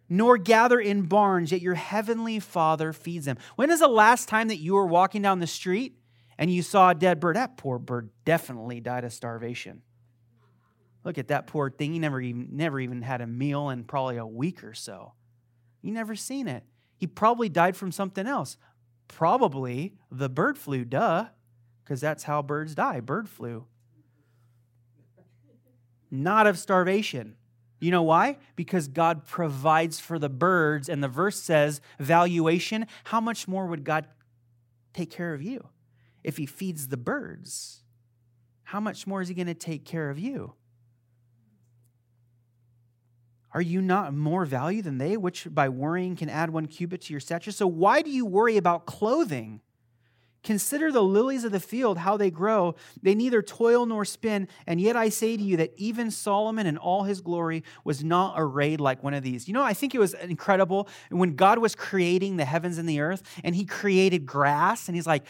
[0.08, 3.38] nor gather in barns, yet your heavenly Father feeds them.
[3.56, 5.98] When is the last time that you were walking down the street
[6.38, 9.82] and you saw a dead bird, that poor bird definitely died of starvation.
[11.06, 11.94] Look at that poor thing.
[11.94, 15.14] He never even, never even had a meal in probably a week or so.
[15.82, 16.64] You never seen it.
[16.98, 18.58] He probably died from something else.
[19.08, 21.28] Probably the bird flu, duh,
[21.84, 23.68] because that's how birds die bird flu.
[26.10, 27.36] Not of starvation.
[27.80, 28.38] You know why?
[28.56, 33.84] Because God provides for the birds, and the verse says, valuation, how much more would
[33.84, 34.08] God
[34.94, 35.68] take care of you
[36.24, 37.84] if He feeds the birds?
[38.64, 40.54] How much more is He going to take care of you?
[43.56, 47.14] Are you not more value than they, which by worrying can add one cubit to
[47.14, 47.54] your stature?
[47.54, 49.62] So why do you worry about clothing?
[50.46, 52.76] Consider the lilies of the field, how they grow.
[53.02, 54.48] They neither toil nor spin.
[54.68, 58.36] And yet I say to you that even Solomon in all his glory was not
[58.38, 59.48] arrayed like one of these.
[59.48, 63.00] You know, I think it was incredible when God was creating the heavens and the
[63.00, 65.26] earth and he created grass and he's like,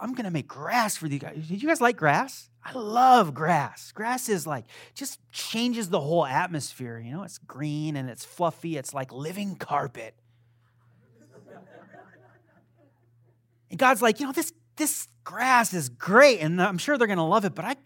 [0.00, 1.46] I'm going to make grass for you guys.
[1.48, 2.50] Did you guys like grass?
[2.64, 3.92] I love grass.
[3.92, 6.98] Grass is like, just changes the whole atmosphere.
[6.98, 10.14] You know, it's green and it's fluffy, it's like living carpet.
[13.70, 17.26] And God's like, you know, this, this grass is great, and I'm sure they're gonna
[17.26, 17.76] love it, but I,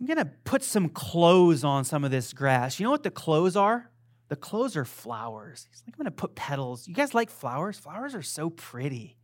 [0.00, 2.78] I'm gonna put some clothes on some of this grass.
[2.78, 3.90] You know what the clothes are?
[4.28, 5.66] The clothes are flowers.
[5.70, 6.86] He's like, I'm gonna put petals.
[6.86, 7.78] You guys like flowers?
[7.78, 9.16] Flowers are so pretty.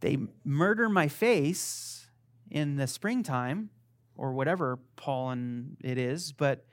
[0.00, 2.08] They murder my face
[2.50, 3.70] in the springtime
[4.16, 6.64] or whatever pollen it is, but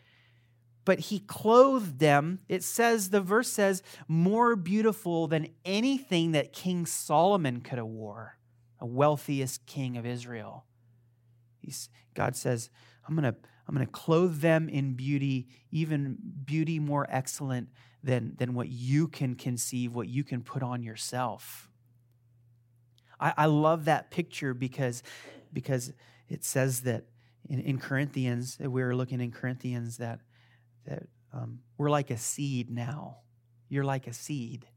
[0.85, 2.39] but he clothed them.
[2.49, 8.37] It says, the verse says, more beautiful than anything that King Solomon could have wore,
[8.79, 10.65] a wealthiest king of Israel.
[11.59, 12.69] He's, God says,
[13.07, 13.35] I'm gonna,
[13.67, 17.69] I'm gonna clothe them in beauty, even beauty more excellent
[18.03, 21.69] than, than what you can conceive, what you can put on yourself.
[23.19, 25.01] I, I love that picture because
[25.53, 25.93] because
[26.29, 27.05] it says that
[27.47, 30.19] in, in Corinthians, we were looking in Corinthians that,
[30.85, 33.17] that um, we're like a seed now.
[33.69, 34.67] You're like a seed.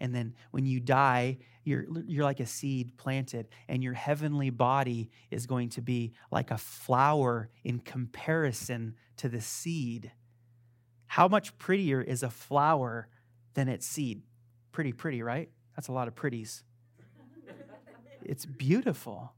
[0.00, 5.10] And then when you die, you're, you're like a seed planted, and your heavenly body
[5.30, 10.10] is going to be like a flower in comparison to the seed.
[11.06, 13.08] How much prettier is a flower
[13.54, 14.22] than its seed?
[14.72, 15.50] Pretty, pretty, right?
[15.76, 16.64] That's a lot of pretties.
[18.24, 19.34] it's beautiful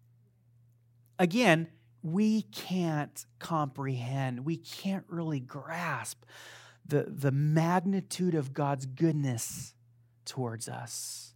[1.18, 1.68] again,
[2.04, 6.22] we can't comprehend, we can't really grasp
[6.86, 9.74] the, the magnitude of God's goodness
[10.26, 11.32] towards us.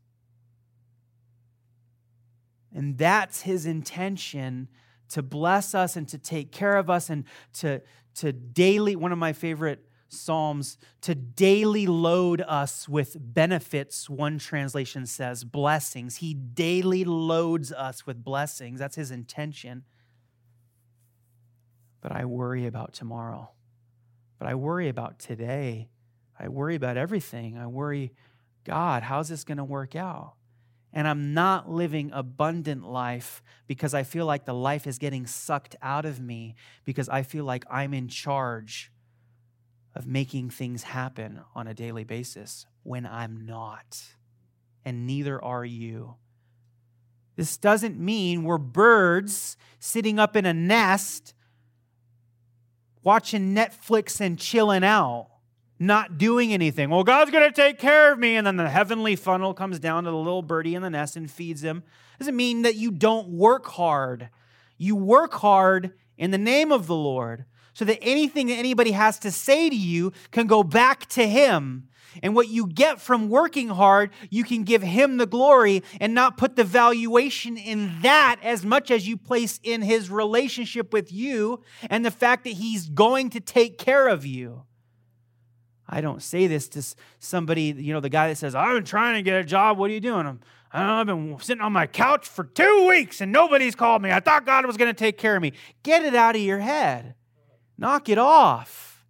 [2.75, 4.69] And that's his intention
[5.09, 7.81] to bless us and to take care of us and to,
[8.16, 15.07] to daily, one of my favorite Psalms, to daily load us with benefits, one translation
[15.07, 16.16] says, blessings.
[16.16, 18.81] He daily loads us with blessings.
[18.81, 19.85] That's his intention.
[22.01, 23.51] But I worry about tomorrow.
[24.38, 25.88] But I worry about today.
[26.38, 27.59] I worry about everything.
[27.59, 28.12] I worry,
[28.64, 30.34] God, how's this going to work out?
[30.92, 35.76] And I'm not living abundant life because I feel like the life is getting sucked
[35.82, 38.90] out of me because I feel like I'm in charge
[39.94, 44.03] of making things happen on a daily basis when I'm not.
[44.84, 46.14] And neither are you.
[47.36, 51.34] This doesn't mean we're birds sitting up in a nest
[53.09, 55.29] watching Netflix and chilling out,
[55.79, 56.91] not doing anything.
[56.91, 58.37] Well, God's going to take care of me.
[58.37, 61.31] And then the heavenly funnel comes down to the little birdie in the nest and
[61.31, 61.85] feeds him.
[62.19, 64.29] Doesn't mean that you don't work hard.
[64.77, 67.47] You work hard in the name of the Lord
[67.79, 71.89] so that anything that anybody has to say to you can go back to Him.
[72.24, 76.37] And what you get from working hard, you can give Him the glory and not
[76.37, 81.62] put the valuation in that as much as you place in His relationship with you
[81.89, 84.64] and the fact that He's going to take care of you.
[85.89, 86.83] I don't say this to
[87.20, 89.79] somebody, you know, the guy that says, I've been trying to get a job.
[89.79, 90.26] What are you doing?
[90.26, 90.41] I'm,
[90.72, 94.11] I have been sitting on my couch for two weeks and nobody's called me.
[94.11, 95.53] I thought God was going to take care of me.
[95.85, 97.14] Get it out of your head.
[97.79, 99.05] Knock it off.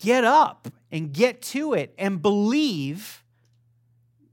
[0.00, 3.22] Get up and get to it and believe.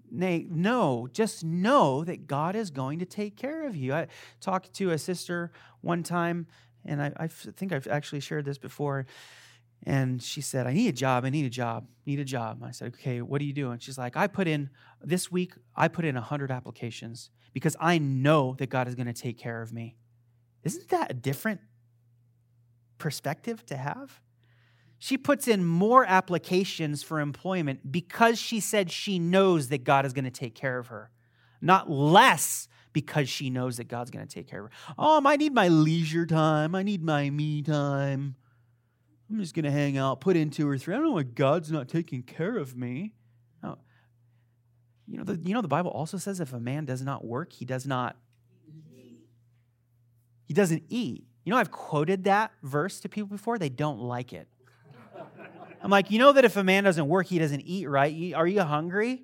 [0.10, 3.94] Nay, no, just know that God is going to take care of you.
[3.94, 4.08] I
[4.40, 5.52] talked to a sister
[5.82, 6.48] one time,
[6.86, 9.06] and I, I think I've actually shared this before.
[9.84, 11.26] And she said, I need a job.
[11.26, 11.88] I need a job.
[12.06, 12.62] Need a job.
[12.64, 13.80] I said, okay, what are you doing?
[13.80, 14.70] She's like, I put in,
[15.02, 19.14] this week, I put in 100 applications because I know that God is going to
[19.14, 19.96] take care of me.
[20.64, 21.62] Isn't that a different
[22.98, 24.22] perspective to have?
[25.04, 30.14] she puts in more applications for employment because she said she knows that God is
[30.14, 31.10] going to take care of her,
[31.60, 34.94] not less because she knows that God's going to take care of her.
[35.00, 36.76] Oh, I need my leisure time.
[36.76, 38.36] I need my me time.
[39.28, 40.94] I'm just going to hang out, put in two or three.
[40.94, 43.16] I don't know why God's not taking care of me.
[43.64, 43.80] No.
[45.08, 47.54] You know, the, you know, the Bible also says if a man does not work,
[47.54, 48.18] he does not,
[50.52, 51.24] he doesn't eat.
[51.46, 53.58] You know, I've quoted that verse to people before.
[53.58, 54.50] They don't like it.
[55.82, 58.34] I'm like, you know that if a man doesn't work, he doesn't eat, right?
[58.36, 59.24] Are you hungry?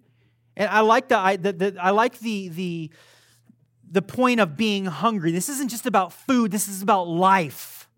[0.55, 2.91] And I like the, I, the, the I like the the
[3.91, 5.33] the point of being hungry.
[5.33, 6.49] This isn't just about food.
[6.49, 7.89] This is about life.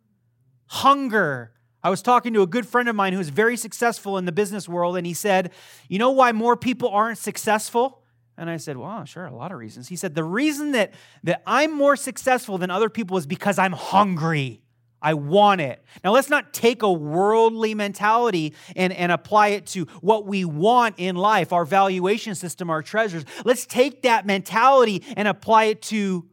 [0.65, 1.51] Hunger.
[1.83, 4.67] I was talking to a good friend of mine who's very successful in the business
[4.67, 5.51] world, and he said,
[5.87, 8.01] "You know why more people aren't successful?"
[8.39, 11.43] And I said, "Well, sure, a lot of reasons." He said, "The reason that that
[11.45, 14.61] I'm more successful than other people is because I'm hungry."
[15.01, 15.81] I want it.
[16.03, 20.95] Now, let's not take a worldly mentality and, and apply it to what we want
[20.97, 23.23] in life, our valuation system, our treasures.
[23.45, 26.27] Let's take that mentality and apply it to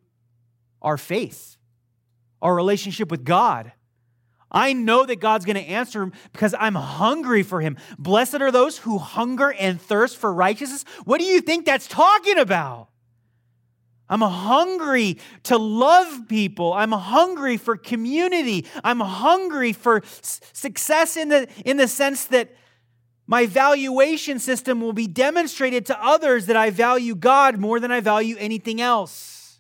[0.82, 1.56] our faith,
[2.42, 3.72] our relationship with God.
[4.50, 7.76] I know that God's going to answer him because I'm hungry for him.
[7.98, 10.84] Blessed are those who hunger and thirst for righteousness.
[11.04, 12.88] What do you think that's talking about?
[14.08, 16.72] I'm hungry to love people.
[16.72, 18.66] I'm hungry for community.
[18.84, 22.54] I'm hungry for success in the, in the sense that
[23.26, 27.98] my valuation system will be demonstrated to others that I value God more than I
[27.98, 29.58] value anything else.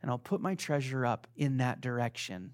[0.00, 2.52] And I'll put my treasure up in that direction.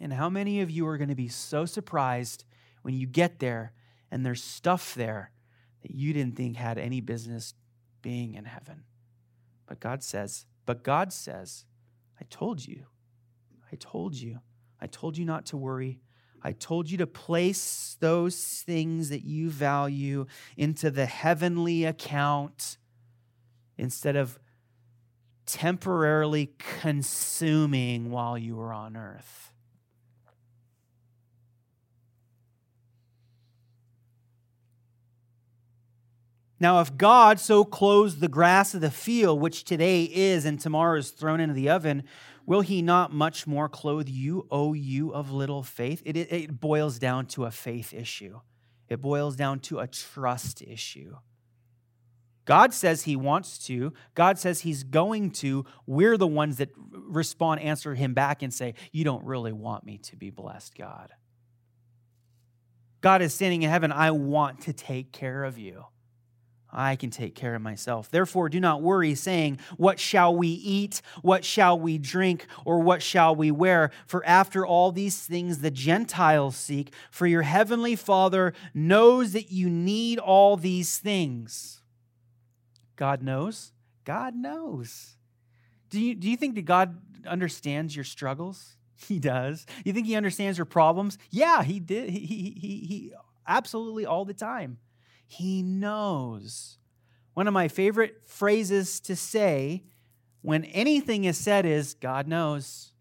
[0.00, 2.44] And how many of you are going to be so surprised
[2.82, 3.72] when you get there
[4.10, 5.32] and there's stuff there
[5.82, 7.54] that you didn't think had any business
[8.02, 8.84] being in heaven?
[9.66, 11.64] But God says, but God says,
[12.20, 12.84] I told you.
[13.72, 14.40] I told you.
[14.80, 16.00] I told you not to worry.
[16.42, 20.26] I told you to place those things that you value
[20.56, 22.78] into the heavenly account
[23.76, 24.38] instead of
[25.46, 29.52] temporarily consuming while you were on earth.
[36.60, 40.98] Now, if God so clothes the grass of the field, which today is and tomorrow
[40.98, 42.02] is thrown into the oven,
[42.46, 46.02] will he not much more clothe you, O you of little faith?
[46.04, 48.40] It, it, it boils down to a faith issue,
[48.88, 51.16] it boils down to a trust issue.
[52.44, 53.92] God says he wants to.
[54.14, 55.66] God says he's going to.
[55.86, 59.98] We're the ones that respond, answer him back, and say, You don't really want me
[59.98, 61.10] to be blessed, God.
[63.02, 63.92] God is standing in heaven.
[63.92, 65.84] I want to take care of you.
[66.70, 68.10] I can take care of myself.
[68.10, 71.00] Therefore, do not worry, saying, What shall we eat?
[71.22, 72.46] What shall we drink?
[72.64, 73.90] Or what shall we wear?
[74.06, 79.70] For after all these things the Gentiles seek, for your heavenly Father knows that you
[79.70, 81.80] need all these things.
[82.96, 83.72] God knows?
[84.04, 85.16] God knows.
[85.88, 88.74] Do you, do you think that God understands your struggles?
[89.06, 89.64] He does.
[89.84, 91.18] You think he understands your problems?
[91.30, 92.10] Yeah, he did.
[92.10, 93.12] He, he, he, he
[93.46, 94.78] absolutely all the time.
[95.28, 96.78] He knows.
[97.34, 99.84] One of my favorite phrases to say
[100.42, 102.92] when anything is said is, God knows.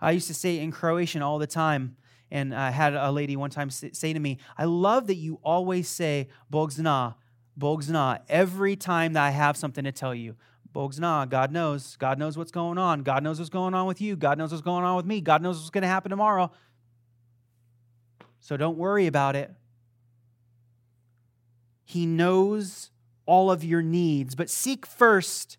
[0.00, 1.96] I used to say in Croatian all the time.
[2.30, 5.86] And I had a lady one time say to me, I love that you always
[5.86, 7.14] say, Bog zna,
[7.56, 10.36] Bog zna, every time that I have something to tell you.
[10.72, 11.96] Bog zna, God knows.
[11.96, 13.02] God knows what's going on.
[13.02, 14.16] God knows what's going on with you.
[14.16, 15.20] God knows what's going on with me.
[15.20, 16.50] God knows what's going to happen tomorrow.
[18.40, 19.52] So don't worry about it.
[21.92, 22.90] He knows
[23.26, 24.34] all of your needs.
[24.34, 25.58] But seek first,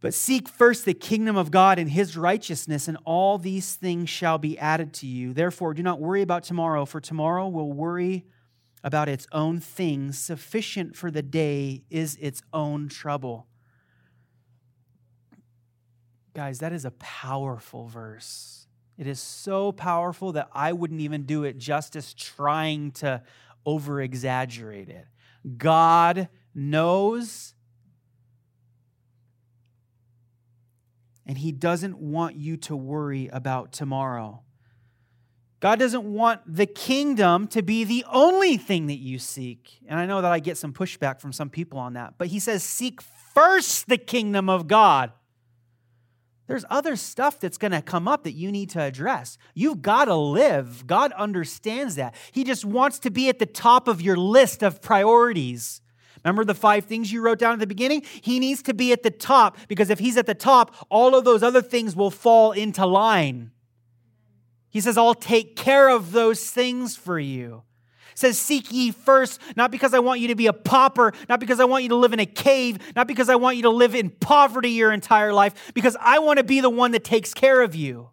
[0.00, 4.36] but seek first the kingdom of God and his righteousness, and all these things shall
[4.36, 5.32] be added to you.
[5.32, 8.26] Therefore, do not worry about tomorrow, for tomorrow will worry
[8.82, 10.18] about its own things.
[10.18, 13.46] Sufficient for the day is its own trouble.
[16.34, 18.66] Guys, that is a powerful verse.
[18.98, 23.22] It is so powerful that I wouldn't even do it justice trying to
[23.64, 25.06] over exaggerate it.
[25.56, 27.54] God knows,
[31.26, 34.42] and He doesn't want you to worry about tomorrow.
[35.60, 39.78] God doesn't want the kingdom to be the only thing that you seek.
[39.86, 42.38] And I know that I get some pushback from some people on that, but He
[42.38, 45.12] says, Seek first the kingdom of God.
[46.46, 49.38] There's other stuff that's going to come up that you need to address.
[49.54, 50.86] You've got to live.
[50.86, 52.14] God understands that.
[52.32, 55.80] He just wants to be at the top of your list of priorities.
[56.22, 58.02] Remember the five things you wrote down at the beginning?
[58.20, 61.24] He needs to be at the top because if he's at the top, all of
[61.24, 63.50] those other things will fall into line.
[64.68, 67.62] He says, I'll take care of those things for you.
[68.14, 71.60] Says, Seek ye first, not because I want you to be a pauper, not because
[71.60, 73.94] I want you to live in a cave, not because I want you to live
[73.94, 77.62] in poverty your entire life, because I want to be the one that takes care
[77.62, 78.10] of you.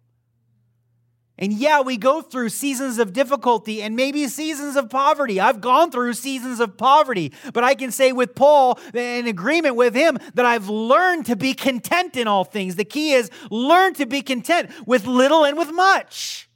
[1.38, 5.40] And yeah, we go through seasons of difficulty and maybe seasons of poverty.
[5.40, 9.94] I've gone through seasons of poverty, but I can say with Paul, in agreement with
[9.94, 12.76] him, that I've learned to be content in all things.
[12.76, 16.48] The key is learn to be content with little and with much.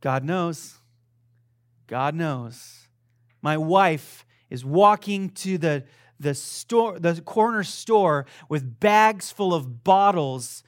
[0.00, 0.76] God knows.
[1.86, 2.88] God knows.
[3.42, 5.84] My wife is walking to the,
[6.18, 10.62] the store, the corner store with bags full of bottles,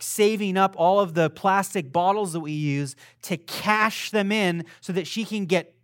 [0.00, 4.92] saving up all of the plastic bottles that we use to cash them in so
[4.92, 5.74] that she can get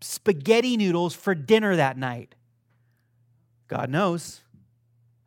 [0.00, 2.34] spaghetti noodles for dinner that night.
[3.68, 4.40] God knows.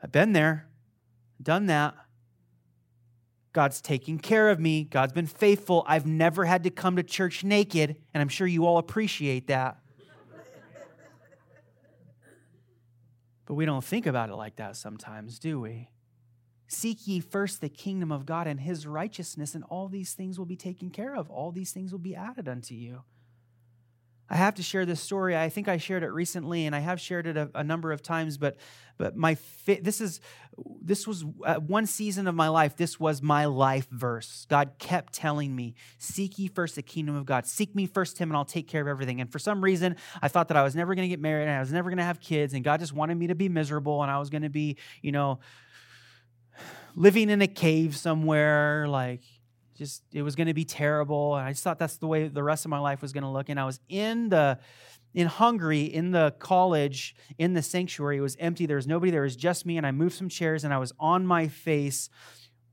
[0.02, 0.68] I've been there,
[1.42, 1.96] done that.
[3.60, 4.86] God's taking care of me.
[4.86, 5.84] God's been faithful.
[5.86, 9.82] I've never had to come to church naked, and I'm sure you all appreciate that.
[13.46, 15.90] but we don't think about it like that sometimes, do we?
[16.70, 20.46] Seek ye first the kingdom of God and his righteousness, and all these things will
[20.46, 21.30] be taken care of.
[21.30, 23.04] All these things will be added unto you.
[24.30, 25.36] I have to share this story.
[25.36, 28.04] I think I shared it recently, and I have shared it a, a number of
[28.04, 28.38] times.
[28.38, 28.58] But,
[28.98, 30.22] but my fi- this is
[30.82, 32.76] this was uh, one season of my life.
[32.76, 34.46] This was my life verse.
[34.50, 37.48] God kept telling me, "Seek ye first the kingdom of God.
[37.48, 40.28] Seek me first, Him, and I'll take care of everything." And for some reason, I
[40.28, 42.04] thought that I was never going to get married, and I was never going to
[42.04, 44.50] have kids, and God just wanted me to be miserable, and I was going to
[44.50, 45.40] be, you know,
[46.96, 49.22] living in a cave somewhere, like
[49.80, 52.44] just it was going to be terrible and i just thought that's the way the
[52.44, 54.60] rest of my life was going to look and i was in the
[55.14, 59.22] in hungary in the college in the sanctuary it was empty there was nobody there
[59.22, 62.10] was just me and i moved some chairs and i was on my face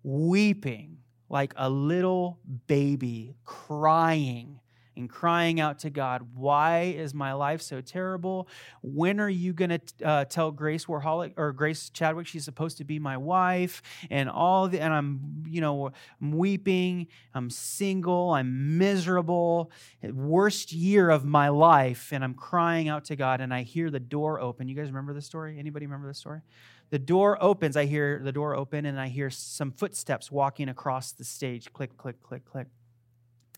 [0.02, 0.98] weeping
[1.28, 4.58] like a little baby crying
[4.96, 8.48] and crying out to God, Why is my life so terrible?
[8.82, 12.84] When are you going to uh, tell Grace Warholic or Grace Chadwick she's supposed to
[12.84, 13.82] be my wife?
[14.10, 17.08] And all the, and I'm, you know, I'm weeping.
[17.34, 18.30] I'm single.
[18.30, 19.70] I'm miserable.
[20.02, 22.12] Worst year of my life.
[22.12, 23.40] And I'm crying out to God.
[23.40, 24.68] And I hear the door open.
[24.68, 25.58] You guys remember this story?
[25.58, 26.42] Anybody remember this story?
[26.90, 27.76] the door opens.
[27.76, 31.72] I hear the door open and I hear some footsteps walking across the stage.
[31.72, 32.68] Click, click, click, click.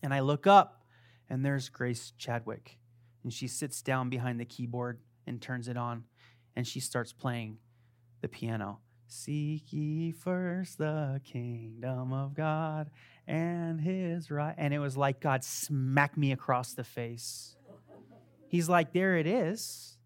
[0.01, 0.78] And I look up
[1.29, 2.77] and there's Grace Chadwick.
[3.23, 6.05] And she sits down behind the keyboard and turns it on.
[6.55, 7.57] And she starts playing
[8.21, 8.79] the piano.
[9.07, 12.89] Seek ye first the kingdom of God
[13.27, 14.55] and his right.
[14.57, 17.55] And it was like God smacked me across the face.
[18.47, 19.97] He's like, there it is.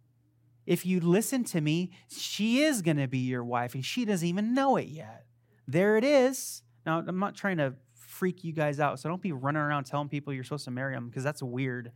[0.66, 4.28] If you listen to me, she is going to be your wife, and she doesn't
[4.28, 5.26] even know it yet.
[5.68, 6.62] There it is.
[6.86, 7.76] Now, I'm not trying to
[8.24, 9.02] freak you guys out.
[9.02, 11.92] So don't be running around telling people you're supposed to marry them because that's weird.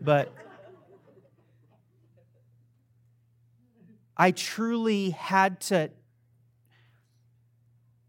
[0.00, 0.32] But
[4.16, 5.90] I truly had to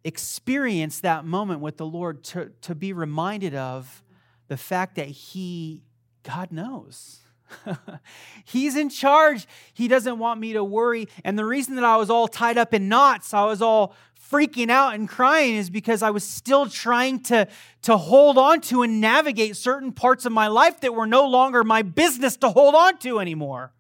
[0.06, 4.02] experience that moment with the Lord to, to be reminded of
[4.48, 5.84] the fact that He,
[6.24, 7.20] God knows.
[8.46, 9.46] He's in charge.
[9.74, 11.10] He doesn't want me to worry.
[11.26, 13.94] And the reason that I was all tied up in knots, I was all
[14.32, 17.48] freaking out and crying is because I was still trying to,
[17.84, 21.64] to hold on to and navigate certain parts of my life that were no longer
[21.64, 23.74] my business to hold on to anymore.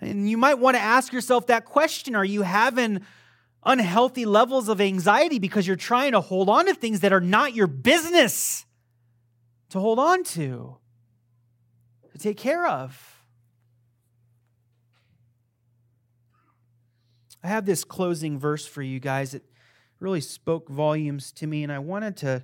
[0.00, 3.00] And you might want to ask yourself that question Are you having
[3.64, 7.54] unhealthy levels of anxiety because you're trying to hold on to things that are not
[7.54, 8.66] your business
[9.70, 10.76] to hold on to,
[12.12, 13.13] to take care of?
[17.44, 19.34] I have this closing verse for you guys.
[19.34, 19.44] It
[20.00, 22.42] really spoke volumes to me, and I wanted to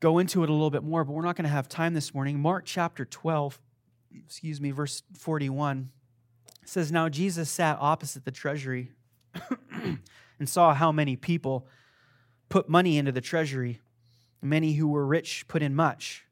[0.00, 2.14] go into it a little bit more, but we're not going to have time this
[2.14, 2.40] morning.
[2.40, 3.60] Mark chapter 12,
[4.24, 5.90] excuse me, verse 41
[6.64, 8.92] says, Now Jesus sat opposite the treasury
[9.72, 11.68] and saw how many people
[12.48, 13.78] put money into the treasury.
[14.40, 16.24] Many who were rich put in much.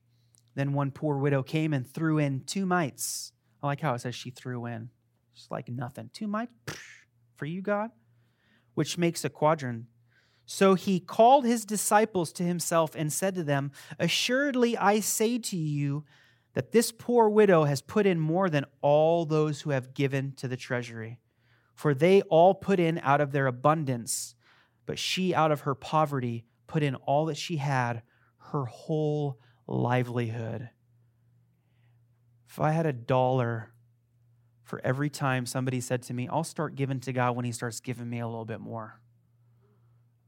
[0.54, 3.32] Then one poor widow came and threw in two mites.
[3.62, 4.88] I like how it says she threw in.
[5.38, 6.10] It's like nothing.
[6.12, 6.52] Two mites
[7.36, 7.90] for you, God,
[8.74, 9.84] which makes a quadrant.
[10.46, 13.70] So he called his disciples to himself and said to them,
[14.00, 16.04] Assuredly, I say to you
[16.54, 20.48] that this poor widow has put in more than all those who have given to
[20.48, 21.20] the treasury.
[21.72, 24.34] For they all put in out of their abundance,
[24.86, 28.02] but she out of her poverty put in all that she had,
[28.50, 30.70] her whole livelihood.
[32.48, 33.72] If I had a dollar
[34.68, 37.80] for every time somebody said to me, I'll start giving to God when He starts
[37.80, 39.00] giving me a little bit more.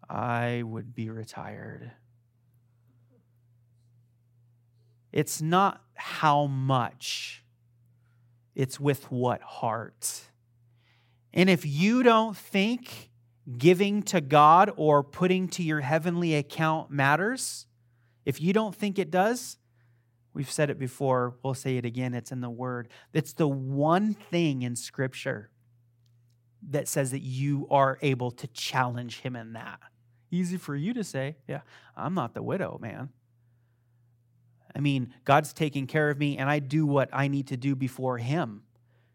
[0.09, 1.93] I would be retired.
[5.13, 7.45] It's not how much,
[8.55, 10.23] it's with what heart.
[11.35, 13.11] And if you don't think
[13.59, 17.67] giving to God or putting to your heavenly account matters,
[18.25, 19.59] if you don't think it does,
[20.35, 22.89] we've said it before, we'll say it again, it's in the Word.
[23.13, 25.51] It's the one thing in Scripture
[26.71, 29.81] that says that you are able to challenge Him in that.
[30.31, 31.61] Easy for you to say, yeah,
[31.97, 33.11] I'm not the widow, man.
[34.75, 37.75] I mean, God's taking care of me, and I do what I need to do
[37.75, 38.63] before Him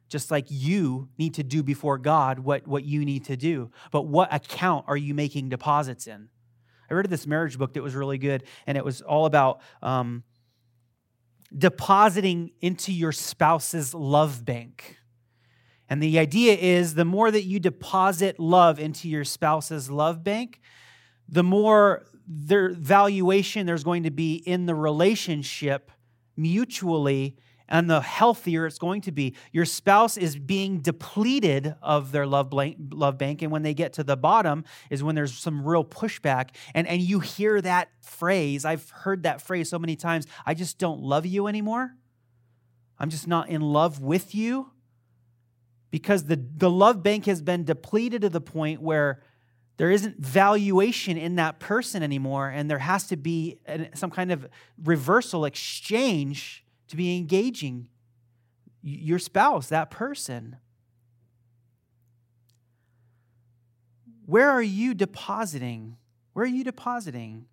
[0.07, 3.71] just like you need to do before God what, what you need to do.
[3.91, 6.29] But what account are you making deposits in?
[6.89, 10.23] I read this marriage book that was really good, and it was all about um,
[11.57, 14.97] depositing into your spouse's love bank.
[15.87, 20.59] And the idea is the more that you deposit love into your spouse's love bank,
[21.29, 25.91] the more their valuation there's going to be in the relationship
[26.35, 27.37] mutually
[27.67, 29.35] and the healthier it's going to be.
[29.51, 33.93] Your spouse is being depleted of their love, blank, love bank, and when they get
[33.93, 36.49] to the bottom is when there's some real pushback.
[36.73, 38.65] And, and you hear that phrase.
[38.65, 41.95] I've heard that phrase so many times I just don't love you anymore.
[42.99, 44.71] I'm just not in love with you.
[45.91, 49.21] Because the, the love bank has been depleted to the point where
[49.77, 53.59] there isn't valuation in that person anymore, and there has to be
[53.93, 54.47] some kind of
[54.83, 57.89] reversal exchange to be engaging
[58.81, 60.57] your spouse, that person.
[64.25, 65.97] Where are you depositing?
[66.33, 67.45] Where are you depositing?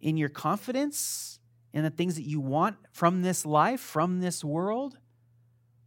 [0.00, 1.38] In your confidence,
[1.72, 4.98] in the things that you want from this life, from this world?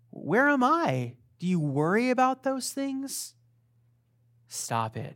[0.10, 1.16] Where am I?
[1.40, 3.34] Do you worry about those things?
[4.48, 5.16] Stop it.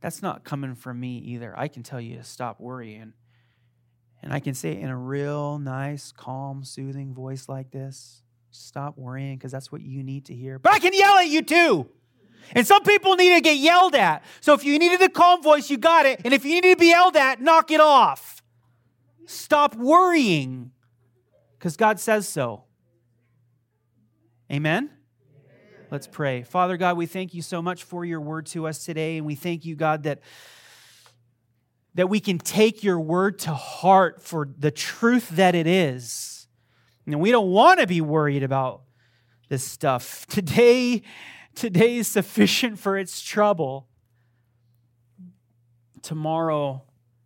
[0.00, 1.58] That's not coming from me either.
[1.58, 3.14] I can tell you to stop worrying.
[4.24, 8.22] And I can say it in a real nice, calm, soothing voice like this.
[8.50, 10.58] Stop worrying because that's what you need to hear.
[10.58, 11.90] But I can yell at you too.
[12.52, 14.24] And some people need to get yelled at.
[14.40, 16.22] So if you needed a calm voice, you got it.
[16.24, 18.42] And if you need to be yelled at, knock it off.
[19.26, 20.70] Stop worrying
[21.58, 22.64] because God says so.
[24.50, 24.88] Amen?
[25.90, 26.44] Let's pray.
[26.44, 29.18] Father God, we thank you so much for your word to us today.
[29.18, 30.20] And we thank you, God, that
[31.94, 36.48] that we can take your word to heart for the truth that it is.
[37.06, 38.82] And we don't want to be worried about
[39.48, 40.26] this stuff.
[40.28, 41.02] Today,
[41.54, 43.88] today is sufficient for its trouble.
[46.02, 46.82] Tomorrow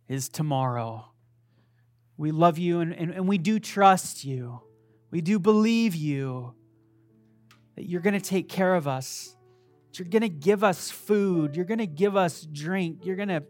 [0.07, 1.11] is tomorrow.
[2.17, 4.61] We love you and, and, and we do trust you.
[5.11, 6.53] We do believe you
[7.75, 9.35] that you're going to take care of us.
[9.93, 11.55] You're going to give us food.
[11.55, 13.05] You're going to give us drink.
[13.05, 13.43] You're going to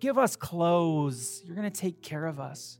[0.00, 1.42] Give us clothes.
[1.44, 2.78] You're going to take care of us.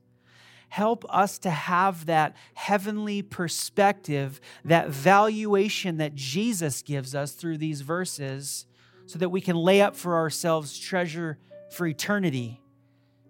[0.69, 7.81] Help us to have that heavenly perspective, that valuation that Jesus gives us through these
[7.83, 8.67] verses,
[9.07, 11.39] so that we can lay up for ourselves treasure
[11.71, 12.61] for eternity,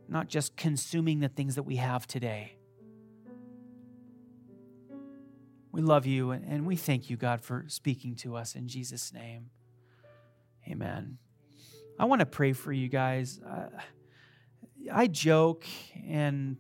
[0.09, 2.57] not just consuming the things that we have today.
[5.73, 9.51] We love you and we thank you, God, for speaking to us in Jesus' name.
[10.67, 11.19] Amen.
[11.99, 13.41] I want to pray for you guys.
[13.41, 13.69] Uh,
[14.93, 15.65] I joke
[16.07, 16.59] and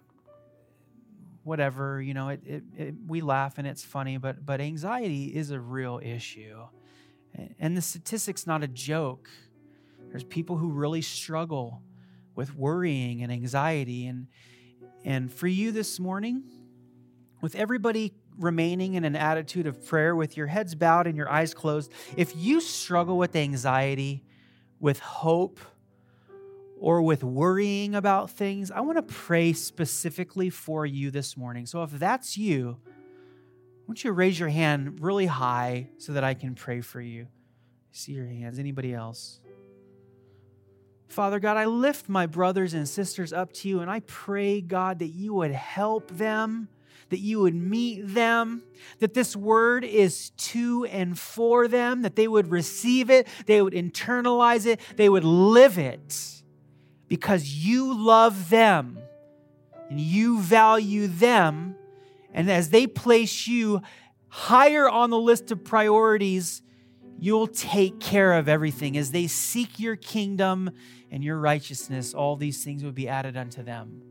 [1.43, 5.51] whatever, you know, it, it, it, we laugh and it's funny, but, but anxiety is
[5.51, 6.62] a real issue.
[7.59, 9.28] And the statistic's not a joke.
[10.09, 11.82] There's people who really struggle
[12.34, 14.07] with worrying and anxiety.
[14.07, 14.28] And,
[15.05, 16.45] and for you this morning,
[17.43, 21.53] with everybody remaining in an attitude of prayer with your heads bowed and your eyes
[21.53, 24.24] closed, if you struggle with anxiety,
[24.80, 25.60] with hope
[26.78, 31.66] or with worrying about things, I want to pray specifically for you this morning.
[31.66, 36.24] So if that's you, I want you to raise your hand really high so that
[36.24, 37.28] I can pray for you?
[37.92, 38.58] See your hands.
[38.58, 39.40] Anybody else?
[41.08, 44.98] Father God, I lift my brothers and sisters up to you and I pray, God,
[44.98, 46.68] that you would help them
[47.11, 48.62] that you would meet them,
[48.98, 53.72] that this word is to and for them, that they would receive it, they would
[53.72, 56.42] internalize it, they would live it
[57.09, 58.98] because you love them
[59.88, 61.76] and you value them.
[62.32, 63.82] And as they place you
[64.28, 66.62] higher on the list of priorities,
[67.18, 68.96] you'll take care of everything.
[68.96, 70.70] As they seek your kingdom
[71.11, 74.02] and your righteousness, all these things will be added unto them.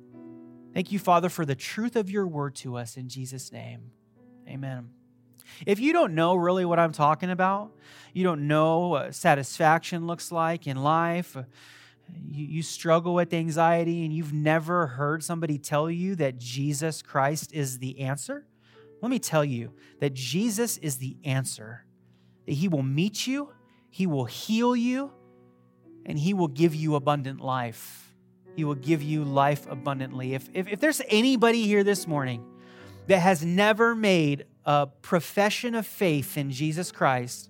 [0.75, 3.91] Thank you, Father, for the truth of your word to us in Jesus' name.
[4.45, 4.89] Amen.
[5.65, 7.71] If you don't know really what I'm talking about,
[8.11, 11.43] you don't know what satisfaction looks like in life, uh,
[12.27, 17.53] you, you struggle with anxiety and you've never heard somebody tell you that Jesus Christ
[17.53, 18.45] is the answer,
[19.01, 19.71] let me tell you
[20.01, 21.85] that Jesus is the answer.
[22.47, 23.53] That he will meet you,
[23.89, 25.13] he will heal you,
[26.05, 28.04] and he will give you abundant life.
[28.55, 30.33] He will give you life abundantly.
[30.33, 32.45] If, if, if there's anybody here this morning
[33.07, 37.49] that has never made a profession of faith in Jesus Christ,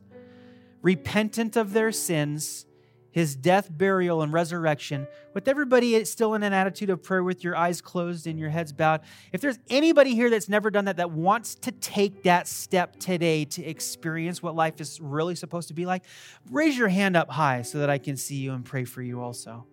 [0.82, 2.66] repentant of their sins,
[3.12, 7.56] his death, burial, and resurrection, with everybody still in an attitude of prayer with your
[7.56, 9.02] eyes closed and your heads bowed,
[9.32, 13.46] if there's anybody here that's never done that, that wants to take that step today
[13.46, 16.04] to experience what life is really supposed to be like,
[16.52, 19.22] raise your hand up high so that I can see you and pray for you
[19.22, 19.66] also.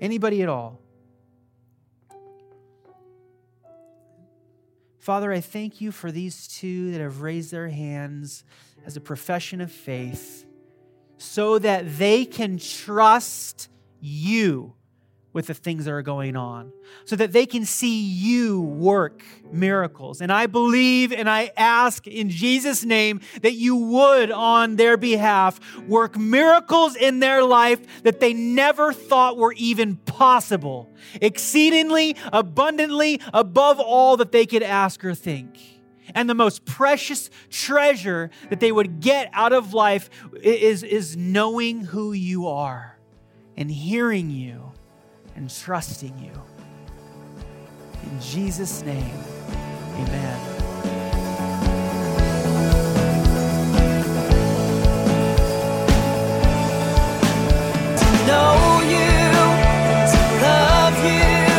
[0.00, 0.80] Anybody at all?
[4.98, 8.44] Father, I thank you for these two that have raised their hands
[8.84, 10.44] as a profession of faith
[11.16, 13.68] so that they can trust
[14.00, 14.74] you
[15.32, 16.72] with the things that are going on,
[17.04, 19.22] so that they can see you work
[19.52, 20.20] miracles.
[20.20, 25.60] And I believe and I ask in Jesus' name that you would, on their behalf,
[25.86, 33.78] work miracles in their life that they never thought were even possible, exceedingly, abundantly, above
[33.78, 35.60] all that they could ask or think.
[36.12, 40.10] And the most precious treasure that they would get out of life
[40.42, 42.98] is, is knowing who you are
[43.56, 44.69] and hearing you
[45.40, 46.32] and trusting you.
[48.02, 49.18] In Jesus' name,
[49.94, 50.38] amen.
[58.26, 59.08] know you,
[60.12, 61.49] to love you.